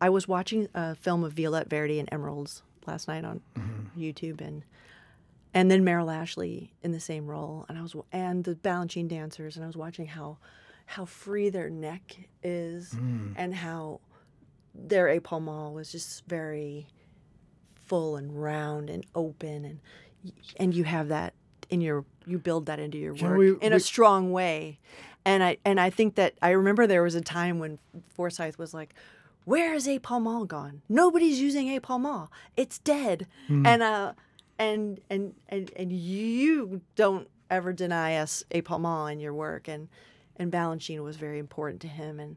I 0.00 0.08
was 0.08 0.26
watching 0.26 0.68
a 0.74 0.94
film 0.94 1.22
of 1.22 1.34
Violette 1.34 1.68
Verdy 1.68 1.98
and 2.00 2.08
Emeralds 2.10 2.62
last 2.86 3.08
night 3.08 3.24
on 3.24 3.40
mm-hmm. 3.56 4.00
YouTube, 4.00 4.40
and 4.40 4.64
and 5.54 5.70
then 5.70 5.84
Merrill 5.84 6.10
Ashley 6.10 6.72
in 6.82 6.92
the 6.92 7.00
same 7.00 7.26
role, 7.26 7.66
and 7.68 7.78
I 7.78 7.82
was 7.82 7.94
and 8.12 8.44
the 8.44 8.54
Balanchine 8.54 9.08
dancers, 9.08 9.56
and 9.56 9.64
I 9.64 9.66
was 9.66 9.76
watching 9.76 10.06
how 10.06 10.38
how 10.86 11.04
free 11.04 11.48
their 11.48 11.70
neck 11.70 12.16
is, 12.42 12.90
mm. 12.90 13.34
and 13.36 13.54
how 13.54 14.00
their 14.74 15.08
epaulement 15.08 15.74
was 15.74 15.92
just 15.92 16.26
very 16.26 16.86
full 17.86 18.16
and 18.16 18.42
round 18.42 18.90
and 18.90 19.04
open, 19.14 19.64
and 19.64 19.80
and 20.56 20.74
you 20.74 20.84
have 20.84 21.08
that 21.08 21.34
in 21.70 21.80
your 21.80 22.04
you 22.26 22.38
build 22.38 22.66
that 22.66 22.78
into 22.78 22.98
your 22.98 23.14
Yeah, 23.14 23.28
work 23.28 23.38
we- 23.38 23.56
in 23.60 23.72
a 23.72 23.80
strong 23.80 24.32
way, 24.32 24.78
and 25.24 25.42
I 25.42 25.58
and 25.64 25.78
I 25.78 25.90
think 25.90 26.14
that 26.14 26.34
I 26.40 26.50
remember 26.50 26.86
there 26.86 27.02
was 27.02 27.14
a 27.14 27.20
time 27.20 27.58
when 27.58 27.78
Forsythe 28.14 28.56
was 28.56 28.72
like. 28.72 28.94
Where 29.44 29.74
is 29.74 29.86
epaulement 29.86 30.48
gone? 30.48 30.82
Nobody's 30.88 31.40
using 31.40 31.68
epaulement. 31.68 32.28
It's 32.56 32.78
dead. 32.78 33.26
And 33.66 33.82
uh, 33.82 34.12
and 34.58 35.00
and 35.10 35.34
and 35.48 35.70
and 35.76 35.92
you 35.92 36.80
don't 36.96 37.28
ever 37.50 37.72
deny 37.72 38.16
us 38.16 38.44
epaulement 38.50 39.12
in 39.12 39.20
your 39.20 39.34
work. 39.34 39.68
And 39.68 39.88
and 40.36 40.52
Balanchine 40.52 41.02
was 41.02 41.16
very 41.16 41.38
important 41.38 41.80
to 41.82 41.88
him. 41.88 42.20
And 42.20 42.36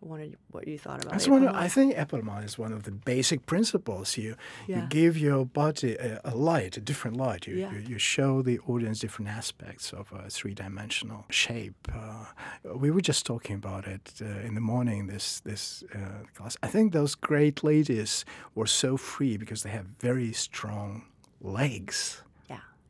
wondered 0.00 0.36
what 0.50 0.66
you 0.68 0.78
thought 0.78 1.02
about. 1.04 1.14
Of. 1.26 1.54
I 1.64 1.68
think 1.68 1.94
epaulement 1.96 2.44
is 2.44 2.58
one 2.58 2.72
of 2.72 2.82
the 2.82 2.90
basic 2.90 3.46
principles. 3.46 4.16
You 4.16 4.36
you 4.68 4.82
give 4.88 5.16
your 5.18 5.44
body 5.46 5.94
a, 5.96 6.20
a 6.24 6.34
light, 6.34 6.76
a 6.76 6.80
different 6.80 7.16
light. 7.16 7.46
You, 7.46 7.56
Yeah. 7.56 7.72
you 7.72 7.80
you 7.92 7.98
show 7.98 8.42
the 8.42 8.58
audience 8.66 8.98
different 9.00 9.30
aspects 9.30 9.92
of 9.92 10.12
a 10.12 10.28
three-dimensional 10.30 11.24
shape. 11.30 11.88
Uh, 11.94 12.26
we 12.74 12.90
were 12.90 13.00
just 13.02 13.24
talking 13.26 13.56
about 13.56 13.86
it 13.86 14.12
uh, 14.20 14.46
in 14.46 14.54
the 14.54 14.60
morning. 14.60 15.06
This 15.08 15.40
this 15.40 15.84
uh, 15.94 15.98
class. 16.34 16.56
I 16.62 16.68
think 16.68 16.92
those 16.92 17.14
great 17.14 17.62
ladies 17.64 18.24
were 18.54 18.68
so 18.68 18.96
free 18.96 19.36
because 19.36 19.62
they 19.62 19.70
have 19.70 19.86
very 20.00 20.32
strong 20.32 21.02
legs. 21.40 22.22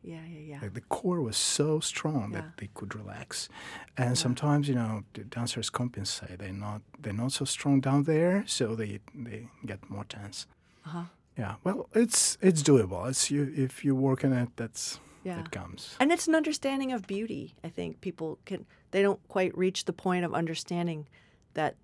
Yeah, 0.06 0.14
Yeah, 0.14 0.26
yeah, 0.32 0.44
yeah. 0.50 0.58
Like 0.62 0.74
the 0.74 0.80
core 0.96 1.20
was 1.20 1.36
so 1.36 1.80
strong 1.80 2.30
Yeah. 2.32 2.40
that 2.40 2.56
they 2.58 2.68
could 2.74 2.94
relax, 2.94 3.48
and 3.96 4.16
sometimes 4.16 4.68
you 4.68 4.74
know 4.74 5.02
the 5.14 5.24
dancers 5.24 5.70
compensate. 5.70 6.38
They're 6.38 6.52
not 6.52 6.80
they're 7.02 7.12
not 7.24 7.32
so 7.32 7.44
strong 7.44 7.80
down 7.80 8.04
there, 8.04 8.44
so 8.46 8.74
they 8.76 9.00
they 9.24 9.48
get 9.66 9.78
more 9.90 10.04
tense. 10.04 10.46
Uh-huh. 10.86 11.04
Yeah, 11.38 11.54
well, 11.64 11.88
it's 11.94 12.38
it's 12.40 12.62
doable. 12.62 13.08
It's 13.08 13.30
you 13.30 13.52
if 13.66 13.84
you 13.84 13.94
work 13.96 14.24
on 14.24 14.32
it, 14.32 14.48
that's 14.56 15.00
Yeah. 15.24 15.40
it 15.40 15.50
comes. 15.50 15.96
And 16.00 16.12
it's 16.12 16.28
an 16.28 16.34
understanding 16.36 16.92
of 16.92 17.00
beauty. 17.06 17.54
I 17.64 17.68
think 17.70 18.00
people 18.00 18.38
can 18.44 18.64
they 18.90 19.02
don't 19.02 19.20
quite 19.28 19.52
reach 19.58 19.84
the 19.84 19.92
point 19.92 20.24
of 20.24 20.32
understanding 20.34 21.06
that 21.54 21.74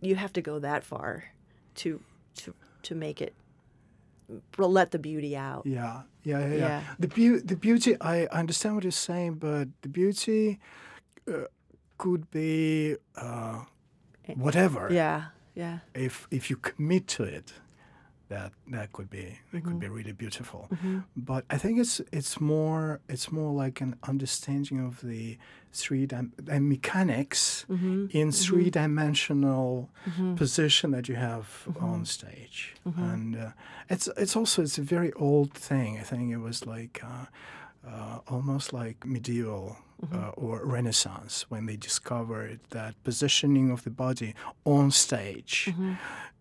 you 0.00 0.14
have 0.16 0.32
to 0.32 0.42
go 0.42 0.60
that 0.60 0.84
far 0.84 1.24
to 1.74 2.00
to 2.36 2.54
to 2.82 2.94
make 2.94 3.20
it 3.26 3.34
let 4.58 4.90
the 4.90 4.98
beauty 4.98 5.36
out. 5.36 5.66
Yeah, 5.66 6.02
yeah, 6.22 6.38
yeah. 6.40 6.54
yeah. 6.54 6.56
Yeah. 6.66 6.80
The 6.98 7.08
beau- 7.08 7.40
the 7.44 7.56
beauty. 7.56 7.96
I 8.00 8.26
understand 8.26 8.74
what 8.74 8.84
you're 8.84 8.90
saying, 8.92 9.34
but 9.34 9.68
the 9.82 9.88
beauty 9.88 10.58
uh, 11.28 11.44
could 11.98 12.30
be 12.30 12.96
uh, 13.16 13.64
whatever. 14.36 14.88
Yeah, 14.92 15.24
yeah. 15.54 15.78
If 15.94 16.26
if 16.30 16.50
you 16.50 16.56
commit 16.56 17.06
to 17.16 17.24
it, 17.24 17.52
that 18.28 18.52
that 18.68 18.92
could 18.92 19.10
be 19.10 19.38
that 19.52 19.62
could 19.64 19.78
be 19.78 19.86
Mm-hmm. 19.86 19.94
really 19.96 20.12
beautiful. 20.12 20.68
But 21.16 21.44
I 21.50 21.58
think 21.58 21.78
it's 21.78 22.00
it's 22.12 22.40
more 22.40 23.00
it's 23.08 23.30
more 23.30 23.52
like 23.64 23.80
an 23.84 23.94
understanding 24.08 24.80
of 24.86 25.00
the 25.00 25.38
three 25.72 26.06
uh, 26.12 26.60
mechanics 26.60 27.66
Mm-hmm. 27.68 28.06
in 28.10 28.32
three 28.32 28.70
dimensional 28.70 29.90
position 30.36 30.90
that 30.92 31.08
you 31.08 31.16
have 31.16 31.46
Mm-hmm. 31.68 31.84
on 31.84 32.04
stage, 32.04 32.74
and 32.84 33.36
uh, 33.36 33.50
it's 33.88 34.08
it's 34.16 34.36
also 34.36 34.62
it's 34.62 34.78
a 34.78 34.82
very 34.96 35.12
old 35.14 35.52
thing. 35.68 35.98
I 35.98 36.02
think 36.02 36.32
it 36.32 36.38
was 36.48 36.66
like. 36.66 37.00
Uh, 37.04 37.26
uh, 37.86 38.18
almost 38.28 38.72
like 38.72 39.04
medieval 39.06 39.76
Mm-hmm. 40.02 40.16
uh, 40.16 40.30
or 40.44 40.64
Renaissance 40.66 41.46
when 41.50 41.66
they 41.66 41.76
discovered 41.76 42.58
that 42.70 42.94
positioning 43.04 43.70
of 43.70 43.84
the 43.84 43.90
body 43.90 44.34
on 44.64 44.90
stage. 44.90 45.68
Mm-hmm. 45.70 45.92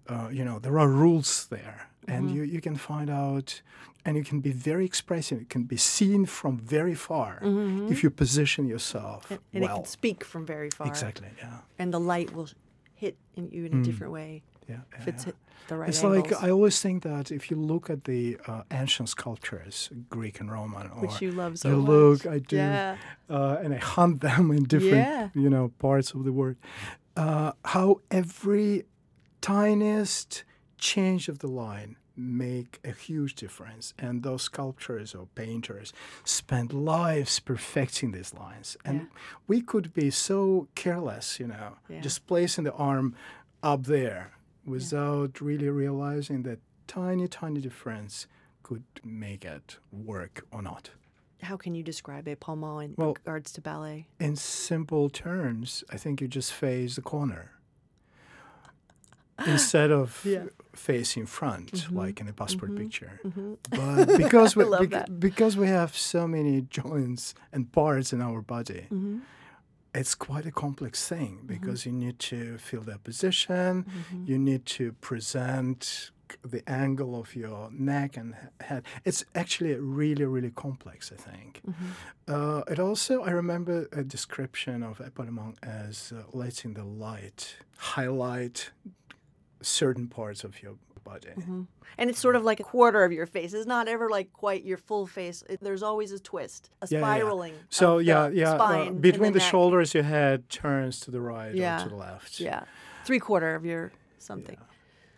Uh, 0.07 0.27
you 0.31 0.43
know, 0.43 0.59
there 0.59 0.77
are 0.79 0.87
rules 0.89 1.47
there, 1.47 1.87
and 2.07 2.25
Mm-hmm. 2.25 2.35
you, 2.35 2.43
you 2.43 2.61
can 2.61 2.75
find 2.75 3.09
out, 3.09 3.61
and 4.05 4.17
you 4.17 4.23
can 4.23 4.39
be 4.41 4.51
very 4.51 4.85
expressive. 4.85 5.39
It 5.41 5.49
can 5.49 5.63
be 5.63 5.77
seen 5.77 6.25
from 6.25 6.57
very 6.57 6.95
far 6.95 7.39
if 7.91 8.03
you 8.03 8.09
position 8.09 8.67
yourself 8.67 9.23
Mm-hmm. 9.29 9.55
And 9.55 9.63
it 9.63 9.67
can 9.69 9.85
speak 9.85 10.23
from 10.25 10.45
very 10.45 10.69
far. 10.69 10.87
Exactly. 10.87 11.29
Yeah. 11.37 11.59
And 11.79 11.93
the 11.93 11.99
light 11.99 12.29
will 12.35 12.49
hit 12.95 13.15
in 13.35 13.49
you 13.51 13.65
in 13.65 13.79
a 13.79 13.83
different 13.83 14.11
way 14.13 14.43
Yeah. 14.69 14.81
if 14.99 15.03
yeah, 15.07 15.13
it's 15.13 15.23
yeah. 15.23 15.31
hit 15.31 15.35
the 15.69 15.75
right 15.77 15.89
It's 15.89 16.03
angles. 16.03 16.31
like 16.31 16.43
I 16.45 16.49
always 16.51 16.77
think 16.81 17.03
that 17.03 17.31
if 17.31 17.43
you 17.49 17.57
look 17.57 17.89
at 17.89 18.03
the 18.03 18.37
uh, 18.47 18.63
ancient 18.81 19.07
sculptures, 19.09 19.89
Greek 20.09 20.39
and 20.41 20.51
Roman, 20.51 20.85
or 20.91 21.01
Which 21.03 21.21
you 21.21 21.31
love 21.31 21.57
so 21.57 21.69
you 21.69 21.77
much. 21.77 21.87
look, 21.89 22.19
I 22.35 22.39
do, 22.39 22.57
Yeah. 22.57 22.97
uh, 23.29 23.63
and 23.63 23.73
I 23.73 23.77
hunt 23.95 24.19
them 24.27 24.51
in 24.51 24.63
different, 24.65 25.31
you 25.43 25.49
know, 25.49 25.65
parts 25.79 26.13
of 26.15 26.23
the 26.27 26.31
world. 26.39 26.57
Uh, 27.15 27.51
how 27.73 27.87
every 28.09 28.83
tiniest 29.43 30.45
change 30.77 31.27
of 31.27 31.39
the 31.39 31.47
line 31.47 31.97
make 32.15 32.79
a 32.85 32.91
huge 32.91 33.35
difference, 33.35 33.93
and 33.99 34.23
those 34.23 34.43
sculptors 34.43 35.13
or 35.13 35.25
painters 35.35 35.91
spend 36.23 36.71
lives 36.71 37.39
perfecting 37.41 38.11
these 38.11 38.33
lines, 38.33 38.77
and 38.85 39.01
Yeah. 39.01 39.05
we 39.47 39.61
could 39.61 39.93
be 39.93 40.09
so 40.11 40.67
careless, 40.75 41.39
you 41.41 41.47
know, 41.47 41.75
Yeah. 41.89 41.99
just 42.01 42.25
placing 42.25 42.63
the 42.63 42.73
arm 42.73 43.15
up 43.61 43.83
there 43.83 44.31
without 44.65 45.41
really 45.41 45.67
realizing 45.69 46.43
that 46.43 46.59
tiny, 46.87 47.27
tiny 47.27 47.59
difference 47.59 48.27
could 48.61 48.83
make 49.03 49.43
it 49.43 49.77
work 49.91 50.45
or 50.51 50.61
not. 50.61 50.91
How 51.41 51.57
can 51.57 51.75
you 51.75 51.83
describe 51.83 52.27
epaulement 52.29 52.91
in 52.91 52.95
Well- 52.97 53.15
regards 53.15 53.51
to 53.53 53.61
ballet? 53.61 54.07
In 54.19 54.37
simple 54.37 55.09
terms, 55.09 55.83
I 55.89 55.97
think 55.97 56.21
you 56.21 56.29
just 56.29 56.53
face 56.53 56.95
the 56.95 57.01
corner 57.01 57.51
instead 59.47 59.91
of 59.91 60.21
Yeah. 60.25 60.39
Mm-hmm. 60.39 60.47
facing 60.75 61.25
front 61.27 61.91
like 61.91 62.19
in 62.21 62.27
a 62.27 62.33
passport 62.33 62.75
picture. 62.75 63.19
But 63.69 64.17
because 64.17 64.55
we 64.55 64.65
because 65.19 65.57
we 65.57 65.67
have 65.67 65.91
so 65.95 66.27
many 66.27 66.61
joints 66.69 67.33
and 67.53 67.71
parts 67.71 68.13
in 68.13 68.21
our 68.21 68.41
body, 68.41 68.87
Mm-hmm. 68.91 69.19
it's 69.99 70.15
quite 70.15 70.45
a 70.47 70.51
complex 70.51 71.07
thing 71.07 71.33
because 71.45 71.85
you 71.87 71.91
need 72.05 72.17
to 72.31 72.57
feel 72.57 72.81
their 72.89 72.97
position, 73.09 73.83
Mm-hmm. 73.85 74.23
you 74.29 74.37
need 74.49 74.63
to 74.77 74.85
present 75.09 76.11
the 76.53 76.61
angle 76.67 77.13
of 77.21 77.35
your 77.35 77.69
neck 77.71 78.17
and 78.17 78.33
head. 78.67 78.81
It's 79.05 79.23
actually 79.35 79.75
really, 79.99 80.25
really 80.25 80.51
complex, 80.65 81.11
I 81.17 81.19
think. 81.31 81.61
Mm-hmm. 81.61 81.91
Uh, 82.35 82.61
it 82.73 82.79
also, 82.79 83.13
I 83.29 83.31
remember 83.31 83.87
a 83.91 84.03
description 84.03 84.81
of 84.83 84.97
Epaulement 84.99 85.55
as 85.61 86.11
uh, 86.11 86.23
letting 86.33 86.73
the 86.73 86.83
light 87.05 87.57
highlight 87.77 88.71
certain 89.63 90.07
parts 90.07 90.43
of 90.43 90.61
your 90.61 90.75
body. 91.03 91.29
And 91.97 92.09
it's 92.09 92.19
sort 92.19 92.35
of 92.35 92.43
like 92.43 92.59
a 92.59 92.63
quarter 92.63 93.03
of 93.03 93.11
your 93.11 93.25
face. 93.25 93.53
It's 93.53 93.67
not 93.67 93.87
ever 93.87 94.09
like 94.09 94.33
quite 94.33 94.63
your 94.63 94.77
full 94.77 95.05
face. 95.05 95.43
It, 95.49 95.59
there's 95.61 95.83
always 95.83 96.11
a 96.11 96.19
twist, 96.19 96.69
a 96.81 96.87
Yeah, 96.89 96.99
yeah, 96.99 97.05
yeah. 97.05 97.13
spiraling. 97.13 97.53
So 97.69 97.97
yeah, 97.99 98.29
the 98.29 98.35
yeah. 98.35 98.53
uh, 98.53 98.89
between 98.91 99.33
the, 99.33 99.39
neck. 99.39 99.49
shoulders, 99.49 99.93
your 99.93 100.03
head 100.03 100.49
turns 100.49 100.99
to 101.01 101.11
the 101.11 101.21
right 101.21 101.53
Yeah. 101.53 101.81
or 101.81 101.83
to 101.83 101.89
the 101.89 101.95
left. 101.95 102.39
Yeah, 102.39 102.63
three 103.05 103.19
quarter 103.19 103.53
of 103.55 103.65
your 103.65 103.91
something. 104.17 104.57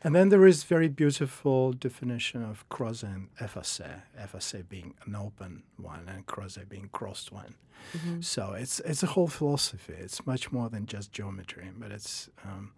And 0.03 0.13
then 0.15 0.29
there 0.29 0.45
is 0.45 0.63
very 0.63 0.87
beautiful 0.87 1.73
definition 1.73 2.43
of 2.43 2.67
croisé 2.69 3.03
and 3.15 3.29
effacé. 3.41 4.03
Effacé 4.19 4.67
being 4.67 4.93
an 5.05 5.15
open 5.15 5.63
one 5.77 6.07
and 6.07 6.27
croisé 6.27 6.67
being 6.67 6.89
crossed 6.91 7.31
one. 7.31 7.55
Mm-hmm. 7.97 8.21
So 8.21 8.53
it's 8.53 8.79
it's 8.81 9.01
a 9.03 9.07
whole 9.07 9.27
philosophy. 9.27 9.93
It's 9.97 10.25
much 10.25 10.51
more 10.51 10.69
than 10.69 10.85
just 10.85 11.11
geometry, 11.11 11.71
but 11.75 11.91
it's 11.91 12.29
um, 12.43 12.73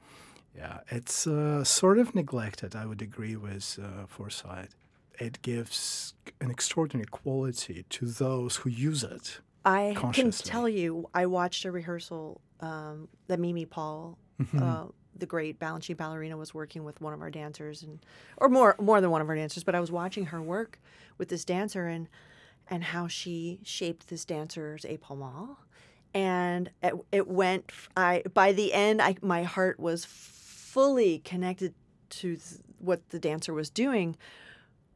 yeah, 0.58 0.80
it's 0.90 1.28
uh, 1.28 1.64
sort 1.64 2.00
of 2.00 2.16
neglected. 2.16 2.76
I 2.76 2.86
would 2.86 3.02
agree 3.02 3.36
with 3.36 3.80
uh, 3.82 4.06
Forsythe. 4.08 4.72
It 5.20 5.42
gives 5.42 6.14
an 6.42 6.50
extraordinary 6.52 7.08
quality 7.08 7.86
to 7.90 8.06
those 8.06 8.58
who 8.58 8.70
use 8.70 9.04
it. 9.04 9.40
I 9.66 9.96
can 10.14 10.32
tell 10.32 10.70
you, 10.70 11.10
I 11.14 11.26
watched 11.26 11.66
a 11.66 11.72
rehearsal 11.72 12.42
um, 12.62 13.08
that 13.28 13.40
Mimi 13.40 13.66
Paul, 13.66 14.18
Mm-hmm. 14.42 14.62
uh, 14.62 14.86
the 15.18 15.26
great 15.26 15.60
Balanchine 15.60 15.98
ballerina, 15.98 16.38
was 16.38 16.54
working 16.54 16.84
with 16.84 17.02
one 17.02 17.12
of 17.12 17.22
our 17.22 17.32
dancers, 17.32 17.82
and 17.82 18.00
or 18.38 18.50
more 18.50 18.76
more 18.80 19.02
than 19.02 19.10
one 19.10 19.20
of 19.20 19.28
our 19.30 19.36
dancers. 19.36 19.64
But 19.64 19.74
I 19.74 19.80
was 19.80 19.92
watching 19.92 20.28
her 20.28 20.42
work 20.42 20.80
with 21.18 21.30
this 21.30 21.44
dancer, 21.44 21.88
and 21.88 22.08
and 22.70 22.84
how 22.84 23.08
she 23.08 23.60
shaped 23.64 24.10
this 24.10 24.26
dancer's 24.26 24.84
épaulement, 24.84 25.58
and 26.14 26.70
it, 26.84 26.94
it 27.12 27.28
went. 27.28 27.72
I 27.96 28.22
by 28.32 28.52
the 28.54 28.74
end, 28.74 29.02
I 29.02 29.16
my 29.24 29.42
heart 29.42 29.80
was 29.80 30.06
fully 30.78 31.18
connected 31.18 31.74
to 32.08 32.36
th- 32.36 32.62
what 32.78 33.10
the 33.10 33.18
dancer 33.18 33.52
was 33.52 33.72
doing. 33.72 34.16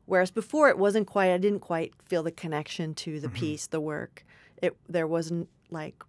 Whereas 0.05 0.29
before 0.29 0.69
it 0.69 0.77
wasn't 0.77 1.07
quite, 1.07 1.31
I 1.31 1.39
didn't 1.39 1.61
quite 1.61 1.93
feel 2.05 2.21
the 2.21 2.31
connection 2.31 2.93
to 2.95 3.19
the 3.19 3.29
piece, 3.29 3.65
the 3.65 3.81
work. 3.81 4.23
It 4.61 4.77
there 4.87 5.07
wasn't 5.07 5.49
like 5.71 6.03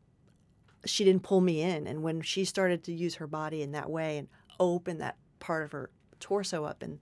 she 0.84 1.04
didn't 1.04 1.22
pull 1.22 1.40
me 1.40 1.62
in, 1.62 1.86
and 1.86 2.02
when 2.02 2.20
she 2.20 2.44
started 2.44 2.84
to 2.84 2.92
use 2.92 3.14
her 3.14 3.26
body 3.26 3.62
in 3.62 3.72
that 3.72 3.88
way 3.88 4.18
and 4.18 4.28
open 4.60 4.98
that 4.98 5.16
part 5.40 5.64
of 5.64 5.72
her 5.72 5.88
torso 6.20 6.64
up 6.64 6.82
and 6.82 6.98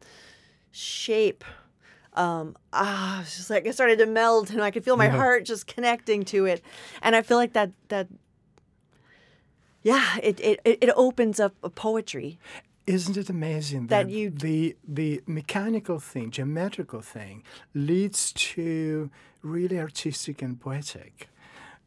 shape, 0.70 1.42
um, 2.14 2.56
ah, 2.72 3.22
it's 3.22 3.36
just 3.36 3.50
like 3.50 3.66
I 3.66 3.72
started 3.72 3.98
to 3.98 4.06
melt, 4.06 4.50
and 4.50 4.62
I 4.62 4.70
could 4.70 4.84
feel 4.84 4.96
my 4.96 5.06
Yeah. 5.06 5.16
heart 5.16 5.44
just 5.44 5.66
connecting 5.66 6.24
to 6.26 6.44
it, 6.44 6.62
and 7.02 7.16
I 7.16 7.22
feel 7.22 7.36
like 7.36 7.54
that 7.54 7.72
that. 7.88 8.06
Yeah, 9.82 10.18
it, 10.22 10.38
it, 10.40 10.60
it 10.64 10.78
it 10.84 10.90
opens 10.96 11.40
up 11.40 11.54
a 11.62 11.70
poetry. 11.70 12.38
Isn't 12.86 13.16
it 13.16 13.30
amazing 13.30 13.86
that, 13.86 14.06
That 14.06 14.12
you- 14.12 14.30
the 14.30 14.76
the 14.86 15.22
mechanical 15.26 15.98
thing, 16.00 16.30
geometrical 16.30 17.00
thing, 17.02 17.42
leads 17.74 18.32
to 18.54 19.10
really 19.42 19.78
artistic 19.78 20.42
and 20.42 20.58
poetic? 20.60 21.28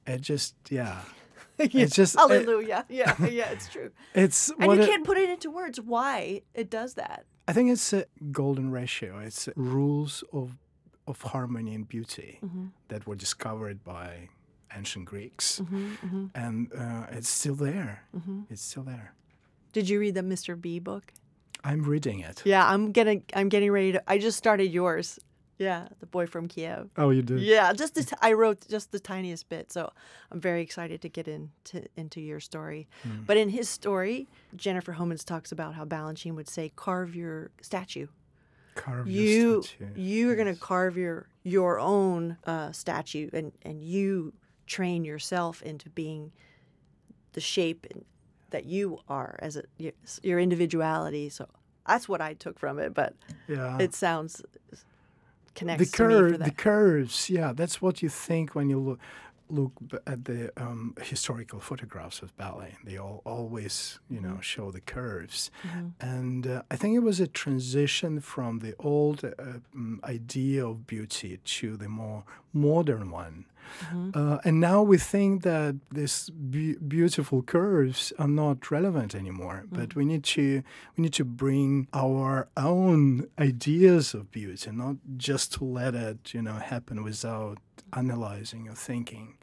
It 0.08 0.22
just 0.22 0.56
yeah, 0.70 1.02
it's 1.58 1.96
just 1.96 2.16
it- 2.16 2.20
Hallelujah. 2.20 2.86
yeah, 2.90 3.16
yeah, 3.26 3.52
it's 3.52 3.68
true. 3.70 3.92
it's 4.14 4.50
And 4.60 4.72
you 4.74 4.82
it- 4.82 4.88
can't 4.90 5.06
put 5.06 5.18
it 5.18 5.30
into 5.30 5.50
words 5.52 5.80
why 5.80 6.42
it 6.54 6.70
does 6.70 6.94
that. 6.96 7.26
I 7.48 7.54
think 7.54 7.70
it's 7.72 7.92
a 7.94 8.06
golden 8.32 8.72
ratio. 8.72 9.20
It's 9.20 9.50
rules 9.56 10.24
of 10.32 10.58
of 11.06 11.22
harmony 11.22 11.76
and 11.76 11.86
beauty 11.88 12.40
Mm-hmm. 12.42 12.68
that 12.88 13.06
were 13.06 13.16
discovered 13.18 13.84
by 13.84 14.30
ancient 14.76 15.06
Greeks, 15.06 15.62
and 16.36 16.72
uh, 16.74 17.06
it's 17.12 17.30
still 17.30 17.56
there. 17.56 18.04
Mm-hmm. 18.16 18.42
It's 18.50 18.62
still 18.62 18.84
there. 18.84 19.14
Did 19.72 19.90
you 19.90 20.00
read 20.00 20.16
the 20.16 20.22
Mr. 20.22 20.60
B 20.60 20.80
book? 20.80 21.12
I'm 21.64 21.84
reading 21.84 22.20
it. 22.20 22.42
Yeah, 22.46 22.68
I'm 22.68 22.92
getting 22.92 23.24
I'm 23.34 23.50
getting 23.50 23.72
ready 23.72 23.94
to 23.94 24.04
I 24.08 24.18
just 24.18 24.38
started 24.38 24.68
yours. 24.72 25.20
Yeah, 25.60 25.88
the 26.00 26.08
boy 26.08 26.26
from 26.28 26.48
Kiev. 26.48 26.90
Oh, 26.98 27.12
you 27.12 27.22
do. 27.22 27.38
Yeah, 27.38 27.72
just 27.74 27.96
the 27.96 28.04
t- 28.04 28.16
I 28.22 28.34
wrote 28.34 28.68
just 28.68 28.92
the 28.92 29.00
tiniest 29.00 29.48
bit, 29.50 29.72
so 29.72 29.92
I'm 30.32 30.42
very 30.42 30.62
excited 30.62 31.02
to 31.04 31.10
get 31.10 31.28
into 31.28 31.86
into 31.96 32.20
your 32.20 32.40
story. 32.40 32.88
Hmm. 33.04 33.24
But 33.26 33.38
in 33.38 33.50
his 33.50 33.70
story, 33.70 34.28
Jennifer 34.56 34.94
Homans 34.94 35.24
talks 35.24 35.52
about 35.52 35.76
how 35.76 35.86
Balanchine 35.86 36.36
would 36.36 36.50
say, 36.50 36.72
"Carve 36.76 37.16
your 37.16 37.52
statue. 37.62 38.08
Carve 38.76 39.08
You 39.08 39.52
your 39.52 39.64
statue. 39.64 39.86
you 39.96 40.30
are 40.32 40.36
going 40.36 40.54
to 40.54 40.60
carve 40.60 40.98
your 40.98 41.28
your 41.44 41.80
own 41.80 42.38
uh, 42.46 42.72
statue 42.72 43.30
and, 43.32 43.52
and 43.62 43.84
you 43.84 44.34
train 44.66 45.06
yourself 45.06 45.62
into 45.62 45.90
being 45.90 46.32
the 47.34 47.42
shape 47.42 47.88
that 48.52 48.66
you 48.66 49.00
are 49.10 49.36
as 49.40 49.58
a, 49.58 49.64
your, 49.78 49.94
your 50.22 50.40
individuality. 50.40 51.30
So 51.30 51.48
that's 51.88 52.08
what 52.08 52.22
I 52.22 52.34
took 52.34 52.60
from 52.60 52.80
it, 52.80 52.94
but 52.94 53.16
Yeah. 53.48 53.78
it 53.80 53.94
sounds 53.94 54.42
connects 55.56 55.92
the 55.92 55.98
curve, 55.98 56.40
the 56.40 56.52
curves. 56.52 57.30
Yeah, 57.30 57.54
that's 57.54 57.82
what 57.82 58.02
you 58.02 58.10
think 58.10 58.56
when 58.56 58.70
you 58.70 58.80
look 58.80 59.00
look 59.50 59.74
at 60.08 60.26
the 60.26 60.52
um, 60.58 60.96
historical 61.02 61.60
photographs 61.60 62.22
of 62.22 62.36
ballet. 62.38 62.76
They 62.84 62.98
all 62.98 63.22
always, 63.26 64.00
you 64.10 64.20
know, 64.20 64.40
show 64.42 64.72
the 64.72 64.82
curves, 64.82 65.52
and 66.00 66.48
uh, 66.48 66.62
I 66.72 66.76
think 66.76 66.96
it 66.96 67.04
was 67.04 67.20
a 67.20 67.28
transition 67.28 68.20
from 68.22 68.60
the 68.60 68.74
old 68.80 69.24
uh, 69.24 69.32
um, 69.76 70.00
idea 70.04 70.66
of 70.66 70.88
beauty 70.88 71.40
to 71.44 71.78
the 71.78 71.90
more 71.90 72.24
modern 72.54 73.12
one. 73.12 73.46
Uh, 74.14 74.38
and 74.46 74.60
now 74.60 74.82
we 74.82 74.98
think 74.98 75.44
that 75.44 75.76
these 75.92 76.30
be- 76.30 76.76
beautiful 76.76 77.42
curves 77.42 78.14
are 78.18 78.28
not 78.28 78.72
relevant 78.72 79.16
anymore. 79.16 79.64
But 79.72 79.96
we 79.96 80.06
need 80.06 80.24
to 80.36 80.64
we 80.96 81.02
need 81.04 81.14
to 81.14 81.26
bring 81.26 81.88
our 81.94 82.48
own 82.56 83.28
ideas 83.40 84.14
of 84.14 84.32
beauty, 84.32 84.72
not 84.72 84.96
just 85.18 85.54
to 85.54 85.64
let 85.66 85.94
it 85.96 86.34
you 86.34 86.42
know 86.42 86.54
happen 86.54 87.04
without 87.04 87.58
analyzing 87.92 88.68
or 88.70 88.76
thinking. 88.76 89.38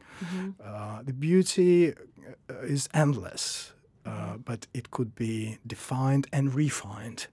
Uh, 0.63 1.01
the 1.03 1.13
beauty 1.13 1.93
uh, 1.93 2.59
is 2.75 2.87
endless, 2.93 3.73
uh, 4.05 4.37
but 4.37 4.67
it 4.73 4.91
could 4.91 5.15
be 5.15 5.57
defined 5.65 6.27
and 6.31 6.53
refined, 6.53 7.27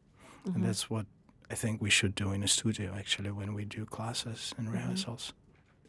and 0.55 0.64
that's 0.64 0.88
what 0.90 1.07
I 1.51 1.55
think 1.55 1.83
we 1.83 1.90
should 1.90 2.14
do 2.14 2.33
in 2.33 2.42
a 2.42 2.48
studio 2.48 2.94
actually 2.96 3.31
when 3.31 3.53
we 3.55 3.64
do 3.64 3.85
classes 3.85 4.55
and 4.59 4.72
rehearsals. 4.72 5.33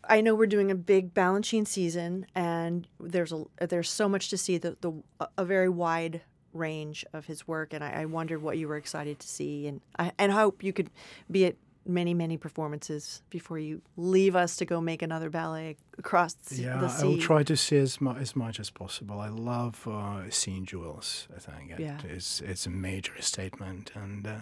I 0.09 0.21
know 0.21 0.33
we're 0.35 0.47
doing 0.47 0.71
a 0.71 0.75
big 0.75 1.13
Balanchine 1.13 1.67
season, 1.67 2.25
and 2.35 2.87
there's 2.99 3.31
a 3.31 3.45
there's 3.67 3.89
so 3.89 4.09
much 4.09 4.29
to 4.29 4.37
see. 4.37 4.57
The 4.57 4.75
the 4.81 4.91
a 5.37 5.45
very 5.45 5.69
wide 5.69 6.21
range 6.53 7.05
of 7.13 7.25
his 7.27 7.47
work, 7.47 7.73
and 7.73 7.83
I, 7.83 8.01
I 8.01 8.05
wondered 8.05 8.41
what 8.41 8.57
you 8.57 8.67
were 8.67 8.77
excited 8.77 9.19
to 9.19 9.27
see, 9.27 9.67
and 9.67 9.81
I 9.99 10.11
and 10.17 10.31
hope 10.31 10.63
you 10.63 10.73
could 10.73 10.89
be 11.29 11.45
at 11.45 11.55
many 11.85 12.13
many 12.13 12.37
performances 12.37 13.23
before 13.31 13.57
you 13.57 13.81
leave 13.97 14.35
us 14.35 14.57
to 14.57 14.65
go 14.65 14.79
make 14.81 15.01
another 15.01 15.29
ballet 15.29 15.75
across 15.97 16.33
the 16.33 16.55
Yeah, 16.55 16.87
sea. 16.87 17.03
I 17.03 17.05
will 17.07 17.17
try 17.17 17.41
to 17.43 17.55
see 17.55 17.77
as, 17.77 17.99
mu- 18.01 18.15
as 18.15 18.35
much 18.35 18.59
as 18.59 18.69
possible. 18.69 19.19
I 19.19 19.29
love 19.29 19.87
uh, 19.87 20.29
seeing 20.29 20.65
jewels. 20.65 21.27
I 21.35 21.39
think 21.39 21.71
it 21.71 21.79
Yeah. 21.79 21.97
is 22.07 22.41
it's 22.45 22.65
a 22.67 22.69
major 22.69 23.19
statement, 23.21 23.91
and 23.95 24.27
uh, 24.27 24.41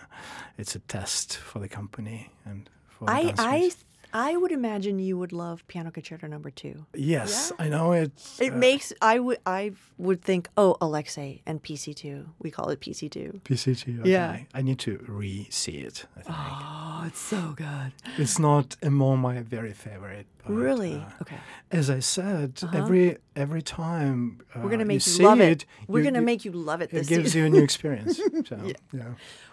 it's 0.57 0.75
a 0.75 0.79
test 0.79 1.37
for 1.37 1.59
the 1.59 1.69
company 1.69 2.31
and 2.45 2.69
for 2.89 3.05
the 3.05 3.11
I 3.11 3.33
I. 3.37 3.71
I 4.13 4.35
would 4.37 4.51
imagine 4.51 4.99
you 4.99 5.17
would 5.17 5.31
love 5.31 5.67
Piano 5.67 5.91
Concerto 5.91 6.27
Number 6.27 6.49
Two. 6.49 6.85
yes, 6.95 7.51
I 7.59 7.67
know 7.69 7.91
it. 7.91 8.11
It 8.39 8.53
uh, 8.53 8.57
makes 8.57 8.93
I 9.01 9.19
would 9.19 9.39
I 9.45 9.71
would 9.97 10.21
think 10.21 10.49
oh 10.57 10.75
Alexei 10.81 11.41
and 11.45 11.61
PC 11.61 11.95
two 11.95 12.29
we 12.39 12.49
call 12.51 12.69
it 12.69 12.79
PC 12.79 13.09
two. 13.11 13.41
PCT. 13.43 13.99
Okay. 13.99 14.09
Yeah. 14.11 14.39
I 14.53 14.61
need 14.61 14.79
to 14.79 15.03
re-see 15.07 15.77
it. 15.79 16.05
I 16.17 16.21
think 16.21 16.35
Oh, 16.39 17.03
it's 17.07 17.19
so 17.19 17.53
good. 17.55 17.91
it's 18.17 18.39
not 18.39 18.75
among 18.81 19.19
my 19.19 19.41
very 19.41 19.73
favorite. 19.73 20.27
But, 20.47 20.53
Really? 20.55 20.95
uh, 20.95 21.21
okay. 21.23 21.37
as 21.71 21.89
I 21.89 21.99
said, 21.99 22.59
every 22.73 23.17
every 23.35 23.61
time 23.61 24.39
uh, 24.55 24.59
We're 24.63 24.69
gonna 24.69 24.85
make 24.85 24.95
you, 24.95 24.99
see 25.17 25.23
love 25.23 25.39
it, 25.41 25.63
it. 25.63 25.65
We're 25.87 26.03
gonna 26.03 26.21
make 26.21 26.45
you 26.45 26.51
love 26.51 26.81
it 26.81 26.85
It 26.85 26.91
this 26.91 27.07
gives 27.09 27.23
season. 27.33 27.39
you 27.41 27.45
a 27.47 27.49
new 27.49 27.63
experience. 27.63 28.19
So, 28.47 28.57
yeah. 28.93 29.03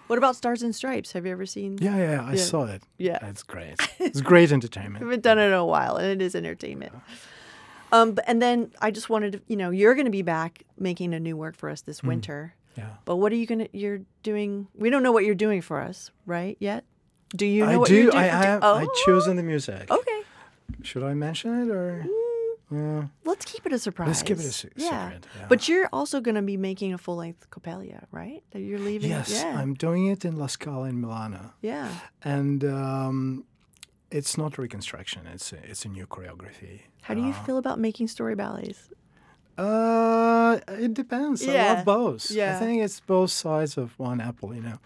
What 0.07 0.19
about 0.19 0.37
Stars 0.37 0.63
and 0.63 0.75
Stripes? 0.75 1.13
Have 1.13 1.25
you 1.27 1.33
ever 1.33 1.47
seen? 1.47 1.79
Yeah, 1.81 1.97
yeah, 1.97 2.23
I 2.25 2.33
Yeah. 2.35 2.43
saw 2.45 2.65
it. 2.67 2.83
Yeah. 2.99 3.27
It's 3.31 3.43
great. 3.43 3.77
It's 3.99 4.21
great 4.21 4.51
I 4.51 4.55
entertainment. 4.55 5.03
haven't 5.05 5.23
done 5.23 5.39
it 5.39 5.47
in 5.47 5.53
a 5.55 5.65
while, 5.65 5.97
and 5.97 6.09
it 6.09 6.21
is 6.25 6.35
entertainment. 6.35 6.93
Um, 7.93 8.13
but, 8.13 8.25
and 8.27 8.43
then 8.43 8.73
I 8.83 8.91
just 8.91 9.09
wanted 9.09 9.33
to, 9.35 9.41
you 9.47 9.57
know, 9.57 9.71
you're 9.71 9.95
going 9.95 10.07
to 10.07 10.11
be 10.11 10.23
back 10.23 10.63
making 10.79 11.15
a 11.15 11.21
new 11.21 11.37
work 11.37 11.57
for 11.57 11.71
us 11.71 11.81
this 11.83 12.01
Hmm. 12.01 12.09
winter. 12.09 12.55
Yeah. 12.77 12.89
But 13.05 13.17
what 13.17 13.31
are 13.33 13.37
you 13.37 13.47
gonna? 13.47 13.69
You're 13.73 14.01
doing. 14.25 14.67
We 14.75 14.91
don't 14.91 15.05
know 15.05 15.13
what 15.13 15.25
you're 15.25 15.37
doing 15.37 15.63
for 15.63 15.81
us, 15.81 16.11
right? 16.27 16.57
Yet. 16.59 16.83
Do 17.37 17.47
you 17.47 17.65
know 17.65 17.71
I 17.71 17.77
what 17.77 17.87
do. 17.89 17.95
you're 17.95 18.11
doing? 18.11 18.17
I 18.25 18.27
have. 18.27 18.65
I 18.65 18.67
Oh, 18.69 18.75
I 18.79 18.87
chosen 19.07 19.37
the 19.37 19.45
music. 19.45 19.89
Okay. 19.91 20.14
Should 20.83 21.03
I 21.03 21.15
mention 21.15 21.63
it 21.63 21.71
or? 21.73 22.07
Yeah. 22.71 23.05
Let's 23.25 23.45
keep 23.45 23.67
it 23.67 23.73
a 23.73 23.79
surprise. 23.79 24.09
Let's 24.09 24.23
keep 24.23 24.39
it 24.39 24.45
a 24.47 24.53
se- 24.53 24.71
yeah. 24.77 25.11
secret, 25.11 25.27
yeah. 25.39 25.47
But 25.49 25.69
you're 25.69 25.89
also 25.93 26.21
going 26.21 26.35
to 26.35 26.43
be 26.43 26.57
making 26.57 26.93
a 26.95 26.99
full 26.99 27.17
length 27.17 27.49
Coppelia, 27.51 28.07
right? 28.11 28.43
That 28.53 28.61
you're 28.61 28.79
leaving. 28.81 29.11
Yes, 29.11 29.31
Yeah. 29.31 29.59
I'm 29.61 29.75
doing 29.75 30.07
it 30.07 30.25
in 30.25 30.37
La 30.37 30.47
Scala 30.49 30.89
in 30.89 31.01
Milano, 31.01 31.53
yeah. 31.61 31.89
and 32.23 32.65
um, 32.65 33.45
it's 34.11 34.37
not 34.39 34.57
reconstruction. 34.59 35.27
It's 35.27 35.53
a, 35.53 35.57
it's 35.71 35.85
a 35.85 35.89
new 35.89 36.07
choreography. 36.07 36.81
How 37.03 37.15
do 37.15 37.21
you 37.23 37.35
feel 37.35 37.59
about 37.59 37.79
making 37.79 38.09
story 38.09 38.35
ballets? 38.35 38.89
Uh, 39.57 40.59
it 40.69 40.95
depends. 40.95 41.47
I 41.47 41.75
love 41.75 41.85
both. 41.85 42.31
yeah. 42.31 42.57
I 42.57 42.59
think 42.59 42.83
it's 42.83 42.99
both 43.01 43.31
sides 43.31 43.77
of 43.77 43.97
one 43.99 44.21
apple. 44.21 44.55
You 44.55 44.63
know. 44.63 44.79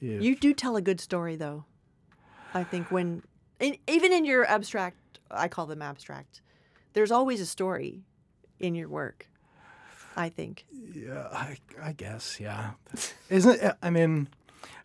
You- 0.00 0.20
You 0.20 0.36
do 0.36 0.54
tell 0.54 0.76
a 0.76 0.80
good 0.82 1.00
story, 1.00 1.36
though. 1.36 1.64
I 2.54 2.64
think 2.64 2.90
when, 2.90 3.22
in, 3.60 3.76
even 3.86 4.12
in 4.12 4.24
your 4.24 4.46
abstract, 4.46 4.96
I 5.30 5.48
call 5.48 5.66
them 5.66 5.82
abstract, 5.82 6.40
there's 6.92 7.10
always 7.10 7.40
a 7.40 7.46
story 7.46 8.02
in 8.60 8.74
your 8.74 8.88
work. 8.88 9.28
I 10.18 10.30
think. 10.30 10.64
Yeah, 10.94 11.28
I, 11.30 11.58
I 11.82 11.92
guess, 11.92 12.40
yeah. 12.40 12.70
Isn't 13.28 13.60
it? 13.60 13.74
I 13.82 13.90
mean, 13.90 14.28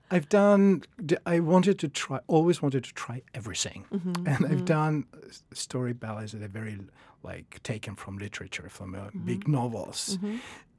I've 0.09 0.27
done. 0.27 0.83
I 1.25 1.39
wanted 1.39 1.79
to 1.79 1.87
try. 1.87 2.19
Always 2.27 2.61
wanted 2.61 2.83
to 2.83 2.93
try 2.93 3.21
everything, 3.33 3.85
Mm-hmm, 3.93 4.27
and 4.27 4.45
I've 4.45 4.65
done 4.65 5.05
story 5.53 5.93
ballets 5.93 6.33
that 6.33 6.43
are 6.43 6.49
very 6.49 6.77
like 7.23 7.61
taken 7.63 7.95
from 7.95 8.17
literature, 8.17 8.67
from 8.67 8.93
uh, 8.93 8.97
Mm-hmm. 8.97 9.25
big 9.25 9.47
novels, 9.47 10.17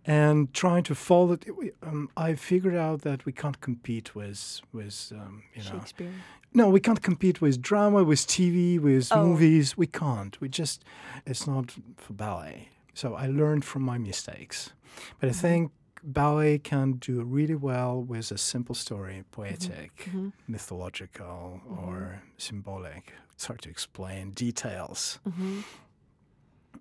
and 0.04 0.52
trying 0.52 0.82
to 0.84 0.94
follow. 0.94 1.34
It, 1.34 1.74
um, 1.82 2.08
I 2.16 2.34
figured 2.34 2.74
out 2.76 3.02
that 3.02 3.24
we 3.24 3.32
can't 3.32 3.60
compete 3.60 4.14
with 4.14 4.60
with 4.72 5.12
um, 5.14 5.42
you 5.54 5.62
know. 5.62 5.70
Shakespeare. 5.70 6.12
No, 6.54 6.68
we 6.68 6.80
can't 6.80 7.00
compete 7.00 7.40
with 7.40 7.62
drama, 7.62 8.04
with 8.04 8.20
TV, 8.26 8.78
with 8.78 9.10
Oh. 9.10 9.26
movies. 9.26 9.76
We 9.76 9.86
can't. 9.86 10.38
We 10.40 10.48
just, 10.50 10.84
it's 11.24 11.46
not 11.46 11.70
for 11.96 12.12
ballet. 12.12 12.68
So 12.92 13.14
I 13.14 13.26
learned 13.26 13.64
from 13.64 13.82
my 13.82 13.96
mistakes. 13.96 14.72
But 15.18 15.28
I 15.28 15.32
mm-hmm. 15.32 15.40
think 15.40 15.72
ballet 16.02 16.58
can 16.58 16.92
do 16.94 17.22
really 17.22 17.54
well 17.54 18.02
with 18.02 18.30
a 18.30 18.36
simple 18.36 18.74
story, 18.74 19.24
poetic, 19.30 19.96
mm-hmm. 19.96 20.18
Mm-hmm. 20.18 20.52
mythological, 20.52 21.62
or 21.66 22.22
symbolic. 22.36 23.14
It's 23.34 23.46
hard 23.46 23.62
to 23.62 23.70
explain 23.70 24.32
details. 24.32 25.18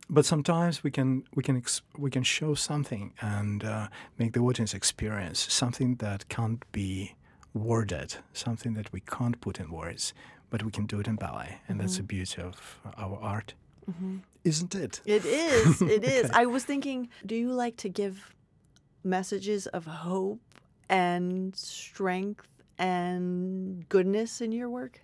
But 0.10 0.26
sometimes 0.26 0.84
we 0.84 0.92
can 0.92 1.24
we 1.36 1.44
can 1.44 1.58
ex- 1.58 1.82
we 1.98 2.10
can 2.10 2.24
show 2.24 2.54
something 2.56 3.14
and 3.22 3.64
uh, 3.64 3.88
make 4.18 4.32
the 4.34 4.40
audience 4.42 4.74
experience 4.74 5.40
something 5.54 5.96
that 5.98 6.28
can't 6.30 6.64
be 6.72 7.16
worded, 7.54 8.16
something 8.34 8.74
that 8.76 8.92
we 8.94 9.00
can't 9.02 9.40
put 9.42 9.60
in 9.60 9.72
words, 9.72 10.14
but 10.50 10.64
we 10.64 10.72
can 10.72 10.86
do 10.86 11.00
it 11.00 11.08
in 11.08 11.16
ballet, 11.16 11.62
and 11.68 11.80
that's 11.80 11.98
the 11.98 12.04
beauty 12.04 12.42
of 12.42 12.80
our 12.98 13.18
art, 13.22 13.54
isn't 14.44 14.76
it? 14.76 15.02
It 15.06 15.26
is. 15.46 15.82
It 15.82 16.04
is. 16.04 16.30
I 16.32 16.46
was 16.46 16.64
thinking, 16.66 17.10
do 17.26 17.36
you 17.36 17.52
like 17.52 17.76
to 17.78 17.90
give 17.90 18.36
messages 19.04 19.68
of 19.68 19.86
hope 19.86 20.40
and 20.90 21.56
strength 21.56 22.48
and 22.78 23.88
goodness 23.90 24.42
in 24.42 24.52
your 24.52 24.70
work? 24.70 25.02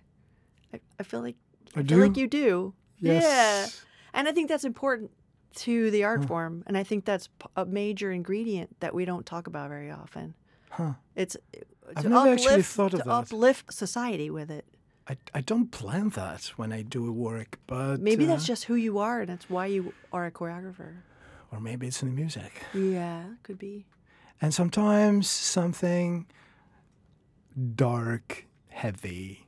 I, 0.74 0.80
I 1.00 1.02
feel 1.02 1.22
like 1.22 1.36
I 1.76 1.80
I 1.80 1.82
do. 1.82 1.96
like 1.96 2.16
you 2.16 2.26
do. 2.28 2.74
Yeah. 3.00 3.66
And 4.18 4.26
I 4.26 4.32
think 4.32 4.48
that's 4.48 4.64
important 4.64 5.12
to 5.58 5.92
the 5.92 6.02
art 6.02 6.24
form, 6.24 6.64
and 6.66 6.76
I 6.76 6.82
think 6.82 7.04
that's 7.04 7.28
a 7.56 7.64
major 7.64 8.10
ingredient 8.10 8.80
that 8.80 8.92
we 8.92 9.04
don't 9.04 9.24
talk 9.24 9.46
about 9.46 9.68
very 9.68 9.92
often. 9.92 10.34
Huh. 10.70 10.94
It's 11.14 11.36
uh, 11.36 11.60
I've 11.96 12.02
to 12.02 12.08
never 12.08 12.30
actually 12.30 12.62
thought 12.62 12.94
of 12.94 13.00
to 13.00 13.04
that. 13.04 13.12
uplift 13.12 13.72
society 13.72 14.28
with 14.28 14.50
it. 14.50 14.64
I, 15.08 15.16
I 15.34 15.40
don't 15.40 15.70
plan 15.70 16.08
that 16.10 16.46
when 16.56 16.72
I 16.72 16.82
do 16.82 17.08
a 17.08 17.12
work, 17.12 17.60
but 17.68 18.00
Maybe 18.00 18.24
uh, 18.24 18.28
that's 18.28 18.44
just 18.44 18.64
who 18.64 18.74
you 18.74 18.98
are, 18.98 19.20
and 19.20 19.28
that's 19.28 19.48
why 19.48 19.66
you 19.66 19.94
are 20.12 20.26
a 20.26 20.32
choreographer. 20.32 20.96
or 21.52 21.60
maybe 21.60 21.86
it's 21.86 22.02
in 22.02 22.08
the 22.08 22.14
music. 22.14 22.62
Yeah, 22.74 23.22
could 23.44 23.58
be. 23.58 23.86
And 24.40 24.52
sometimes 24.52 25.28
something 25.28 26.26
dark, 27.76 28.46
heavy, 28.68 29.46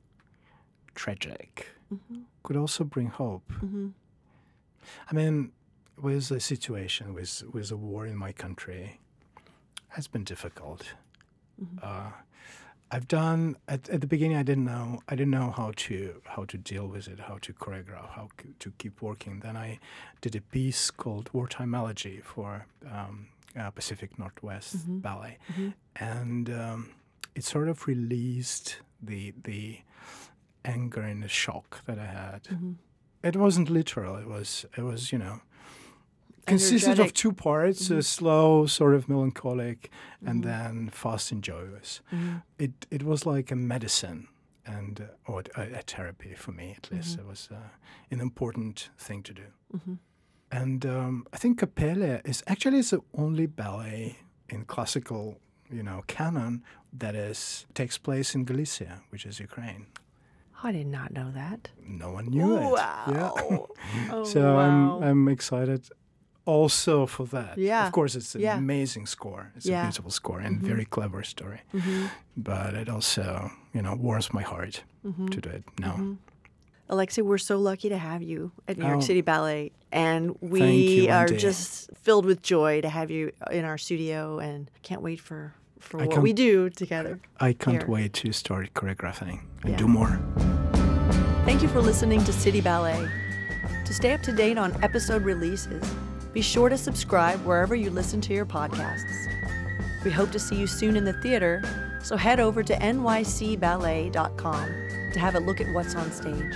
tragic 0.95 1.67
mm-hmm. 1.93 2.21
could 2.45 2.57
also 2.57 2.85
bring 2.85 3.09
hope. 3.09 3.51
Mm-hmm. 3.53 3.89
I 5.11 5.15
mean, 5.15 5.53
with 6.01 6.29
the 6.29 6.41
situation 6.41 7.15
with 7.15 7.43
with 7.53 7.71
a 7.71 7.77
war 7.77 8.07
in 8.07 8.17
my 8.17 8.33
country, 8.33 9.01
has 9.89 10.09
been 10.09 10.25
difficult. 10.25 10.95
Uh, 11.83 12.11
I've 12.93 13.07
done 13.07 13.57
at, 13.69 13.89
at 13.91 14.01
the 14.01 14.07
beginning. 14.07 14.37
I 14.39 14.43
didn't 14.43 14.65
know. 14.65 15.01
I 15.09 15.15
didn't 15.15 15.31
know 15.31 15.51
how 15.51 15.73
to 15.77 16.21
how 16.25 16.45
to 16.47 16.57
deal 16.59 16.87
with 16.89 17.07
it, 17.09 17.21
how 17.21 17.39
to 17.43 17.53
choreograph, 17.53 18.09
how 18.17 18.29
c- 18.41 18.49
to 18.59 18.73
keep 18.79 19.01
working. 19.03 19.41
Then 19.41 19.57
I 19.57 19.79
did 20.23 20.35
a 20.35 20.41
piece 20.41 20.91
called 20.91 21.31
"Wartime 21.33 21.75
Elegy" 21.75 22.21
for 22.25 22.67
um, 22.91 23.29
uh, 23.59 23.71
Pacific 23.71 24.19
Northwest 24.19 24.77
Ballet, 25.03 25.39
and 25.97 26.49
um, 26.51 26.91
it 27.35 27.45
sort 27.45 27.69
of 27.69 27.87
released 27.87 28.79
the 29.03 29.35
the 29.45 29.81
anger 30.65 31.03
and 31.03 31.23
the 31.23 31.29
shock 31.29 31.85
that 31.87 31.99
I 31.99 32.07
had. 32.07 32.49
Mm-hmm. 33.23 33.29
It 33.29 33.37
wasn't 33.37 33.71
literal. 33.71 34.17
It 34.17 34.27
was 34.27 34.67
it 34.77 34.83
was 34.83 35.13
you 35.13 35.19
know 35.19 35.41
consisted 36.47 36.99
of 36.99 37.13
two 37.13 37.33
parts: 37.33 37.85
Mm-hmm. 37.89 37.99
a 37.99 38.03
slow, 38.03 38.67
sort 38.67 38.95
of 38.95 39.09
melancholic, 39.09 39.91
and 40.27 40.45
then 40.45 40.91
fast 40.91 41.33
and 41.33 41.43
joyous. 41.43 42.01
Mm-hmm. 42.13 42.37
It 42.59 42.87
it 42.91 43.03
was 43.03 43.27
like 43.27 43.51
a 43.53 43.57
medicine 43.57 44.29
and 44.67 45.01
uh, 45.01 45.33
or 45.33 45.43
a, 45.57 45.63
a 45.79 45.83
therapy 45.83 46.35
for 46.35 46.53
me 46.53 46.75
at 46.77 46.91
least. 46.93 47.13
Mm-hmm. 47.13 47.21
It 47.21 47.27
was 47.29 47.49
uh, 47.53 47.57
an 48.11 48.21
important 48.21 48.91
thing 48.99 49.23
to 49.25 49.33
do. 49.35 49.43
And 50.53 50.85
um, 50.85 51.27
I 51.33 51.37
think 51.37 51.61
Coppelia 51.61 52.21
is 52.29 52.43
actually 52.47 52.83
the 52.83 53.01
only 53.15 53.47
ballet 53.47 54.19
in 54.49 54.65
classical, 54.65 55.39
you 55.71 55.83
know, 55.85 56.03
canon 56.09 56.65
that 56.93 57.15
is 57.15 57.67
takes 57.73 57.99
place 57.99 58.35
in 58.35 58.45
Galicia, 58.45 59.01
which 59.11 59.25
is 59.27 59.39
Ukraine. 59.39 59.87
I 60.63 60.73
did 60.73 60.87
not 60.87 61.13
know 61.13 61.31
that. 61.33 61.71
No 61.87 62.13
one 62.13 62.27
knew 62.27 62.57
it. 62.57 62.71
Wow. 62.73 63.05
Yeah. 63.09 63.59
Oh, 64.13 64.25
so 64.35 64.41
wow. 64.55 64.61
I'm 64.61 65.03
I'm 65.03 65.29
excited 65.29 65.89
also 66.47 67.07
for 67.07 67.27
that. 67.27 67.57
Yeah. 67.59 67.87
Of 67.87 67.93
course, 67.93 68.15
it's 68.17 68.35
an 68.35 68.41
Yeah. 68.41 68.57
amazing 68.59 69.07
score. 69.07 69.53
It's 69.57 69.67
Yeah. 69.67 69.81
a 69.83 69.85
beautiful 69.87 70.11
score 70.11 70.41
and 70.41 70.61
very 70.63 70.85
clever 70.85 71.23
story. 71.23 71.61
Mm-hmm. 71.75 72.07
But 72.37 72.75
it 72.75 72.89
also, 72.89 73.51
you 73.75 73.83
know, 73.83 73.95
warms 73.95 74.33
my 74.33 74.43
heart 74.43 74.85
Mm-hmm. 75.05 75.29
to 75.29 75.41
do 75.41 75.49
it 75.51 75.65
now. 75.79 76.17
Alexei, 76.89 77.23
we're 77.23 77.39
so 77.39 77.57
lucky 77.59 77.89
to 77.89 77.97
have 77.99 78.21
you 78.23 78.51
at 78.69 78.77
New 78.77 78.85
York 78.87 78.99
Oh. 78.99 79.01
City 79.01 79.21
Ballet, 79.23 79.71
and 79.93 80.37
we 80.41 80.61
you, 81.05 81.11
are 81.11 81.25
Wendy. 81.27 81.37
just 81.39 81.89
filled 82.03 82.27
with 82.27 82.43
joy 82.43 82.81
to 82.81 82.89
have 82.89 83.11
you 83.13 83.31
in 83.53 83.65
our 83.65 83.79
studio, 83.79 84.39
and 84.41 84.69
can't 84.83 85.01
wait 85.01 85.21
for 85.21 85.55
for 85.81 86.01
I 86.03 86.07
what 86.07 86.23
we 86.23 86.33
do 86.33 86.71
together. 86.71 87.21
I 87.41 87.53
can't 87.53 87.83
Here. 87.83 87.91
wait 87.91 88.13
to 88.15 88.33
start 88.33 88.73
choreographing 88.75 89.41
and 89.63 89.71
Yeah. 89.73 89.77
do 89.77 89.89
more. 89.89 90.21
Thank 91.45 91.63
you 91.63 91.69
for 91.69 91.81
listening 91.81 92.23
to 92.25 92.33
City 92.33 92.61
Ballet. 92.61 93.09
To 93.87 93.93
stay 93.95 94.13
up 94.13 94.23
to 94.23 94.33
date 94.33 94.57
on 94.59 94.73
episode 94.85 95.23
releases, 95.25 95.83
be 96.33 96.43
sure 96.43 96.69
to 96.69 96.79
subscribe 96.79 97.41
wherever 97.45 97.75
you 97.75 97.91
listen 97.91 98.21
to 98.23 98.33
your 98.35 98.47
podcasts. 98.47 99.27
We 100.05 100.11
hope 100.11 100.31
to 100.33 100.39
see 100.39 100.55
you 100.57 100.67
soon 100.67 100.97
in 100.97 101.05
the 101.05 101.13
theater, 101.15 101.63
so 102.03 102.17
head 102.17 102.39
over 102.41 102.63
to 102.63 102.75
nycballet.com 102.77 104.67
to 105.13 105.19
have 105.19 105.35
a 105.35 105.41
look 105.41 105.61
at 105.61 105.73
what's 105.75 105.95
on 105.95 106.11
stage. 106.13 106.55